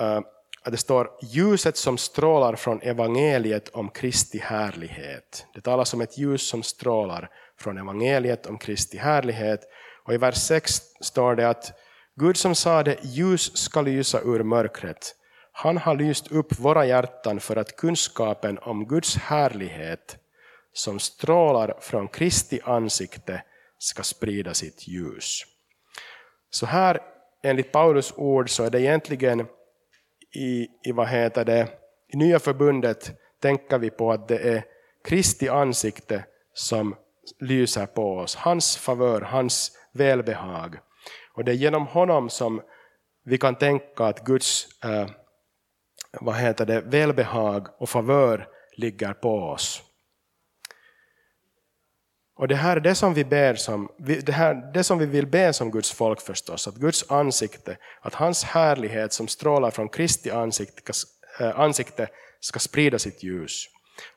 uh, 0.01 0.19
att 0.63 0.71
det 0.71 0.77
står 0.77 1.11
ljuset 1.21 1.77
som 1.77 1.97
strålar 1.97 2.55
från 2.55 2.81
evangeliet 2.81 3.69
om 3.69 3.89
Kristi 3.89 4.39
härlighet. 4.39 5.45
Det 5.53 5.61
talas 5.61 5.93
om 5.93 6.01
ett 6.01 6.17
ljus 6.17 6.47
som 6.47 6.63
strålar 6.63 7.29
från 7.59 7.77
evangeliet 7.77 8.45
om 8.45 8.57
Kristi 8.57 8.97
härlighet. 8.97 9.61
Och 10.03 10.13
i 10.13 10.17
vers 10.17 10.35
6 10.35 10.81
står 11.01 11.35
det 11.35 11.49
att 11.49 11.79
Gud 12.15 12.37
som 12.37 12.55
sade 12.55 12.97
ljus 13.01 13.57
ska 13.57 13.81
lysa 13.81 14.21
ur 14.21 14.43
mörkret. 14.43 15.15
Han 15.51 15.77
har 15.77 15.95
lyst 15.95 16.31
upp 16.31 16.59
våra 16.59 16.85
hjärtan 16.85 17.39
för 17.39 17.55
att 17.55 17.75
kunskapen 17.75 18.57
om 18.57 18.87
Guds 18.87 19.17
härlighet 19.17 20.17
som 20.73 20.99
strålar 20.99 21.77
från 21.81 22.07
Kristi 22.07 22.59
ansikte 22.63 23.43
ska 23.77 24.03
sprida 24.03 24.53
sitt 24.53 24.87
ljus. 24.87 25.41
Så 26.49 26.65
här 26.65 27.14
enligt 27.45 27.71
Paulus 27.71 28.13
ord 28.15 28.49
så 28.49 28.63
är 28.63 28.69
det 28.69 28.81
egentligen 28.81 29.47
i, 30.35 30.67
i, 30.83 30.91
vad 30.91 31.07
heter 31.07 31.45
det, 31.45 31.67
i 32.13 32.17
nya 32.17 32.39
förbundet 32.39 33.11
tänker 33.41 33.77
vi 33.77 33.89
på 33.89 34.11
att 34.11 34.27
det 34.27 34.37
är 34.37 34.63
Kristi 35.03 35.49
ansikte 35.49 36.25
som 36.53 36.95
lyser 37.39 37.85
på 37.85 38.17
oss, 38.17 38.35
hans 38.35 38.77
favör, 38.77 39.21
hans 39.21 39.71
välbehag. 39.91 40.75
Och 41.33 41.43
det 41.43 41.51
är 41.51 41.55
genom 41.55 41.87
honom 41.87 42.29
som 42.29 42.61
vi 43.23 43.37
kan 43.37 43.55
tänka 43.55 44.03
att 44.03 44.25
Guds 44.25 44.67
eh, 44.83 45.09
vad 46.21 46.35
heter 46.35 46.65
det, 46.65 46.81
välbehag 46.81 47.67
och 47.77 47.89
favör 47.89 48.47
ligger 48.77 49.13
på 49.13 49.29
oss. 49.29 49.83
Och 52.37 52.47
det 52.47 52.55
här 52.55 52.77
är 52.77 52.79
det 52.79 52.95
som 52.95 53.13
vi 53.13 53.25
ber 53.25 53.55
som, 53.55 53.89
det, 53.97 54.31
här, 54.31 54.71
det 54.73 54.83
som 54.83 54.99
vi 54.99 55.05
vill 55.05 55.27
be 55.27 55.53
som 55.53 55.71
Guds 55.71 55.91
folk 55.91 56.21
förstås, 56.21 56.67
att 56.67 56.75
Guds 56.75 57.11
ansikte, 57.11 57.77
att 58.01 58.13
hans 58.13 58.43
härlighet 58.43 59.13
som 59.13 59.27
strålar 59.27 59.71
från 59.71 59.89
Kristi 59.89 60.31
ansikte, 60.31 60.93
eh, 61.39 61.59
ansikte 61.59 62.07
ska 62.39 62.59
sprida 62.59 62.99
sitt 62.99 63.23
ljus. 63.23 63.65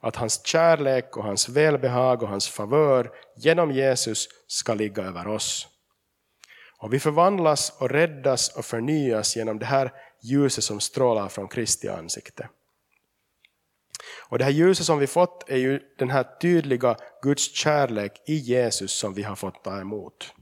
Att 0.00 0.16
hans 0.16 0.46
kärlek 0.46 1.16
och 1.16 1.24
hans 1.24 1.48
välbehag 1.48 2.22
och 2.22 2.28
hans 2.28 2.48
favör 2.48 3.10
genom 3.36 3.70
Jesus 3.70 4.28
ska 4.46 4.74
ligga 4.74 5.02
över 5.02 5.28
oss. 5.28 5.66
Och 6.78 6.92
vi 6.92 7.00
förvandlas 7.00 7.72
och 7.78 7.90
räddas 7.90 8.56
och 8.56 8.64
förnyas 8.64 9.36
genom 9.36 9.58
det 9.58 9.66
här 9.66 9.92
ljuset 10.22 10.64
som 10.64 10.80
strålar 10.80 11.28
från 11.28 11.48
Kristi 11.48 11.88
ansikte. 11.88 12.48
Och 14.28 14.38
det 14.38 14.44
här 14.44 14.50
ljuset 14.50 14.86
som 14.86 14.98
vi 14.98 15.06
fått 15.06 15.50
är 15.50 15.56
ju 15.56 15.80
den 15.98 16.10
här 16.10 16.26
tydliga 16.40 16.96
Guds 17.22 17.56
kärlek 17.56 18.22
i 18.26 18.34
Jesus 18.34 18.92
som 18.92 19.14
vi 19.14 19.22
har 19.22 19.36
fått 19.36 19.64
ta 19.64 19.80
emot. 19.80 20.34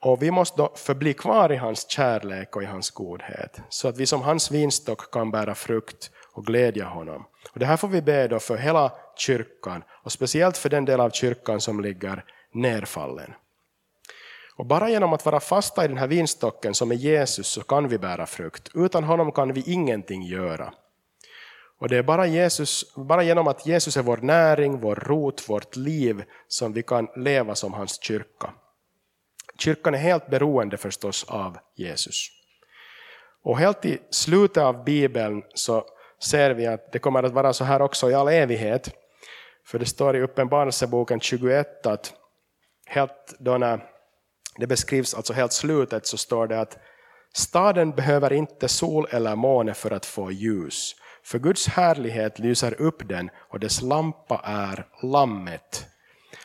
Och 0.00 0.22
vi 0.22 0.30
måste 0.30 0.56
då 0.56 0.72
förbli 0.76 1.14
kvar 1.14 1.52
i 1.52 1.56
hans 1.56 1.90
kärlek 1.90 2.56
och 2.56 2.62
i 2.62 2.66
hans 2.66 2.90
godhet, 2.90 3.60
så 3.68 3.88
att 3.88 3.96
vi 3.96 4.06
som 4.06 4.22
hans 4.22 4.50
vinstock 4.50 5.12
kan 5.12 5.30
bära 5.30 5.54
frukt 5.54 6.10
och 6.32 6.46
glädja 6.46 6.84
honom. 6.84 7.24
Och 7.52 7.58
det 7.58 7.66
här 7.66 7.76
får 7.76 7.88
vi 7.88 8.02
be 8.02 8.28
då 8.28 8.38
för 8.38 8.56
hela 8.56 8.92
kyrkan, 9.16 9.82
och 10.02 10.12
speciellt 10.12 10.56
för 10.56 10.68
den 10.68 10.84
del 10.84 11.00
av 11.00 11.10
kyrkan 11.10 11.60
som 11.60 11.80
ligger 11.80 12.24
nerfallen. 12.52 13.34
Och 14.56 14.66
bara 14.66 14.90
genom 14.90 15.12
att 15.12 15.24
vara 15.24 15.40
fasta 15.40 15.84
i 15.84 15.88
den 15.88 15.98
här 15.98 16.06
vinstocken 16.06 16.74
som 16.74 16.90
är 16.90 16.94
Jesus 16.94 17.46
så 17.46 17.62
kan 17.62 17.88
vi 17.88 17.98
bära 17.98 18.26
frukt. 18.26 18.68
Utan 18.74 19.04
honom 19.04 19.32
kan 19.32 19.52
vi 19.52 19.62
ingenting 19.66 20.22
göra. 20.22 20.74
Och 21.84 21.90
det 21.90 21.96
är 21.96 22.02
bara, 22.02 22.26
Jesus, 22.26 22.94
bara 22.96 23.22
genom 23.22 23.48
att 23.48 23.66
Jesus 23.66 23.96
är 23.96 24.02
vår 24.02 24.16
näring, 24.16 24.78
vår 24.80 24.94
rot, 24.94 25.48
vårt 25.48 25.76
liv 25.76 26.24
som 26.48 26.72
vi 26.72 26.82
kan 26.82 27.08
leva 27.16 27.54
som 27.54 27.72
hans 27.72 28.02
kyrka. 28.02 28.54
Kyrkan 29.58 29.94
är 29.94 29.98
helt 29.98 30.30
beroende 30.30 30.76
förstås 30.76 31.24
av 31.28 31.58
Jesus. 31.76 32.28
Och 33.42 33.58
helt 33.58 33.84
i 33.84 33.98
slutet 34.10 34.62
av 34.62 34.84
Bibeln 34.84 35.42
så 35.54 35.84
ser 36.22 36.50
vi 36.50 36.66
att 36.66 36.92
det 36.92 36.98
kommer 36.98 37.22
att 37.22 37.32
vara 37.32 37.52
så 37.52 37.64
här 37.64 37.82
också 37.82 38.10
i 38.10 38.14
all 38.14 38.28
evighet. 38.28 38.90
För 39.66 39.78
det 39.78 39.86
står 39.86 40.16
i 40.16 40.20
Uppenbarelseboken 40.20 41.20
21 41.20 41.86
att 41.86 42.12
helt 42.86 43.34
då 43.38 43.58
när 43.58 43.84
det 44.58 44.66
beskrivs 44.66 45.14
alltså 45.14 45.32
helt 45.32 45.52
slutet 45.52 46.06
så 46.06 46.16
står 46.16 46.46
det 46.46 46.60
att 46.60 46.78
staden 47.34 47.90
behöver 47.90 48.32
inte 48.32 48.68
sol 48.68 49.06
eller 49.10 49.36
måne 49.36 49.74
för 49.74 49.90
att 49.90 50.06
få 50.06 50.30
ljus. 50.30 50.96
För 51.24 51.38
Guds 51.38 51.66
härlighet 51.66 52.38
lyser 52.38 52.80
upp 52.80 53.08
den 53.08 53.30
och 53.36 53.60
dess 53.60 53.82
lampa 53.82 54.40
är 54.44 54.86
lammet. 55.02 55.86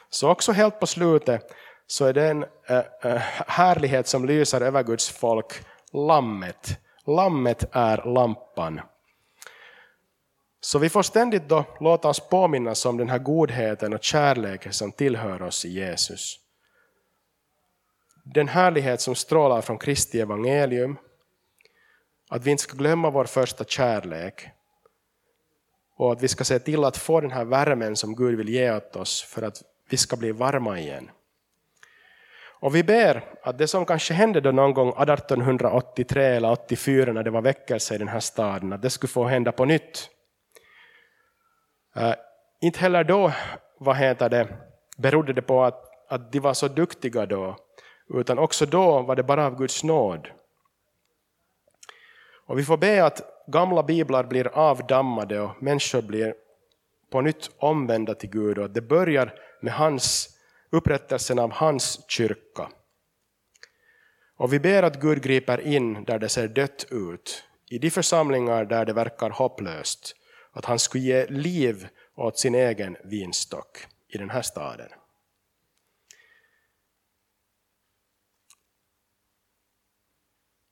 Så 0.09 0.29
också 0.29 0.51
helt 0.51 0.79
på 0.79 0.87
slutet 0.87 1.51
så 1.87 2.05
är 2.05 2.13
den 2.13 2.45
eh, 2.67 2.77
eh, 2.77 3.21
härlighet 3.47 4.07
som 4.07 4.25
lyser 4.25 4.61
över 4.61 4.83
Guds 4.83 5.09
folk, 5.09 5.65
lammet. 5.93 6.79
Lammet 7.05 7.63
är 7.71 8.13
lampan. 8.13 8.81
Så 10.61 10.79
vi 10.79 10.89
får 10.89 11.03
ständigt 11.03 11.49
då 11.49 11.65
låta 11.79 12.07
oss 12.07 12.19
påminnas 12.19 12.85
om 12.85 12.97
den 12.97 13.09
här 13.09 13.19
godheten 13.19 13.93
och 13.93 14.03
kärleken 14.03 14.73
som 14.73 14.91
tillhör 14.91 15.41
oss 15.41 15.65
i 15.65 15.69
Jesus. 15.69 16.39
Den 18.23 18.47
härlighet 18.47 19.01
som 19.01 19.15
strålar 19.15 19.61
från 19.61 19.77
Kristi 19.77 20.21
evangelium. 20.21 20.97
Att 22.29 22.45
vi 22.45 22.51
inte 22.51 22.63
ska 22.63 22.77
glömma 22.77 23.09
vår 23.09 23.25
första 23.25 23.63
kärlek. 23.63 24.49
Och 25.99 26.11
att 26.11 26.23
vi 26.23 26.27
ska 26.27 26.43
se 26.43 26.59
till 26.59 26.83
att 26.83 26.97
få 26.97 27.21
den 27.21 27.31
här 27.31 27.45
värmen 27.45 27.95
som 27.95 28.15
Gud 28.15 28.37
vill 28.37 28.49
ge 28.49 28.71
åt 28.71 28.95
oss 28.95 29.23
för 29.23 29.41
att 29.41 29.61
vi 29.89 29.97
ska 29.97 30.15
bli 30.15 30.31
varma 30.31 30.79
igen. 30.79 31.11
Och 32.59 32.75
vi 32.75 32.83
ber 32.83 33.23
att 33.43 33.57
det 33.57 33.67
som 33.67 33.85
kanske 33.85 34.13
hände 34.13 34.41
då 34.41 34.51
någon 34.51 34.73
gång 34.73 34.89
1883 34.89 36.25
eller 36.25 36.51
84 36.51 37.13
när 37.13 37.23
det 37.23 37.29
var 37.29 37.41
väckelse 37.41 37.95
i 37.95 37.97
den 37.97 38.07
här 38.07 38.19
staden, 38.19 38.73
att 38.73 38.81
det 38.81 38.89
skulle 38.89 39.11
få 39.11 39.25
hända 39.25 39.51
på 39.51 39.65
nytt. 39.65 40.09
Äh, 41.95 42.13
inte 42.61 42.79
heller 42.79 43.03
då 43.03 43.31
vad 43.79 43.95
heter 43.95 44.29
det, 44.29 44.47
berodde 44.97 45.33
det 45.33 45.41
på 45.41 45.63
att, 45.63 45.83
att 46.09 46.31
de 46.31 46.39
var 46.39 46.53
så 46.53 46.67
duktiga 46.67 47.25
då, 47.25 47.55
utan 48.13 48.39
också 48.39 48.65
då 48.65 49.01
var 49.01 49.15
det 49.15 49.23
bara 49.23 49.45
av 49.45 49.57
Guds 49.57 49.83
nåd. 49.83 50.27
Och 52.45 52.59
vi 52.59 52.63
får 52.63 52.77
be 52.77 53.05
att 53.05 53.38
gamla 53.51 53.83
biblar 53.83 54.23
blir 54.23 54.47
avdammade 54.47 55.41
och 55.41 55.63
människor 55.63 56.01
blir 56.01 56.35
på 57.11 57.21
nytt 57.21 57.49
omvända 57.57 58.15
till 58.15 58.29
Gud 58.29 58.57
och 58.57 58.65
att 58.65 58.73
det 58.73 58.81
börjar 58.81 59.39
med 59.61 59.73
hans, 59.73 60.37
upprättelsen 60.69 61.39
av 61.39 61.51
hans 61.51 62.05
kyrka. 62.07 62.69
Och 64.35 64.53
vi 64.53 64.59
ber 64.59 64.83
att 64.83 65.01
Gud 65.01 65.23
griper 65.23 65.61
in 65.61 66.03
där 66.03 66.19
det 66.19 66.29
ser 66.29 66.47
dött 66.47 66.85
ut, 66.91 67.43
i 67.69 67.77
de 67.77 67.89
församlingar 67.89 68.65
där 68.65 68.85
det 68.85 68.93
verkar 68.93 69.29
hopplöst, 69.29 70.15
att 70.51 70.65
han 70.65 70.79
skulle 70.79 71.03
ge 71.03 71.25
liv 71.25 71.87
åt 72.15 72.39
sin 72.39 72.55
egen 72.55 72.97
vinstock 73.03 73.87
i 74.07 74.17
den 74.17 74.29
här 74.29 74.41
staden. 74.41 74.89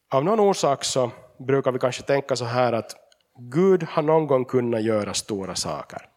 Av 0.09 0.23
någon 0.23 0.39
orsak 0.39 0.83
så 0.83 1.11
brukar 1.39 1.71
vi 1.71 1.79
kanske 1.79 2.03
tänka 2.03 2.35
så 2.35 2.45
här 2.45 2.73
att 2.73 2.95
Gud 3.39 3.83
har 3.83 4.03
någon 4.03 4.27
gång 4.27 4.45
kunnat 4.45 4.83
göra 4.83 5.13
stora 5.13 5.55
saker. 5.55 6.09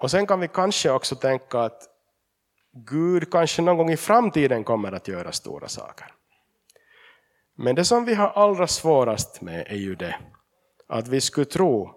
Och 0.00 0.10
sen 0.10 0.26
kan 0.26 0.40
vi 0.40 0.48
kanske 0.48 0.90
också 0.90 1.16
tänka 1.16 1.60
att 1.60 1.82
Gud 2.72 3.30
kanske 3.30 3.62
någon 3.62 3.76
gång 3.76 3.90
i 3.90 3.96
framtiden 3.96 4.64
kommer 4.64 4.92
att 4.92 5.08
göra 5.08 5.32
stora 5.32 5.68
saker. 5.68 6.06
Men 7.56 7.74
det 7.74 7.84
som 7.84 8.04
vi 8.04 8.14
har 8.14 8.28
allra 8.28 8.66
svårast 8.66 9.40
med 9.40 9.66
är 9.68 9.76
ju 9.76 9.94
det 9.94 10.16
att 10.88 11.08
vi 11.08 11.20
skulle 11.20 11.44
tro 11.44 11.94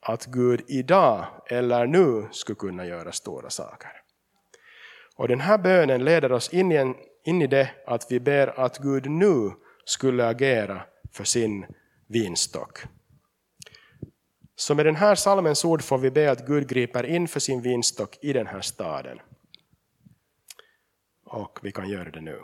att 0.00 0.26
Gud 0.26 0.64
idag 0.68 1.26
eller 1.46 1.86
nu 1.86 2.28
skulle 2.30 2.56
kunna 2.56 2.86
göra 2.86 3.12
stora 3.12 3.50
saker. 3.50 3.90
Och 5.16 5.28
den 5.28 5.40
här 5.40 5.58
bönen 5.58 6.04
leder 6.04 6.32
oss 6.32 6.54
in 6.54 6.72
i, 6.72 6.76
en, 6.76 6.94
in 7.24 7.42
i 7.42 7.46
det 7.46 7.70
att 7.86 8.06
vi 8.12 8.20
ber 8.20 8.60
att 8.60 8.78
Gud 8.78 9.10
nu 9.10 9.50
skulle 9.84 10.26
agera 10.26 10.82
för 11.12 11.24
sin 11.24 11.66
vinstock. 12.06 12.78
Så 14.56 14.74
med 14.74 14.86
den 14.86 14.96
här 14.96 15.14
salmens 15.14 15.64
ord 15.64 15.82
får 15.82 15.98
vi 15.98 16.10
be 16.10 16.30
att 16.30 16.46
Gud 16.46 16.68
griper 16.68 17.04
in 17.04 17.28
för 17.28 17.40
sin 17.40 17.62
vinstock 17.62 18.18
i 18.22 18.32
den 18.32 18.46
här 18.46 18.60
staden. 18.60 19.18
Och 21.24 21.58
vi 21.62 21.72
kan 21.72 21.88
göra 21.88 22.10
det 22.10 22.20
nu. 22.20 22.40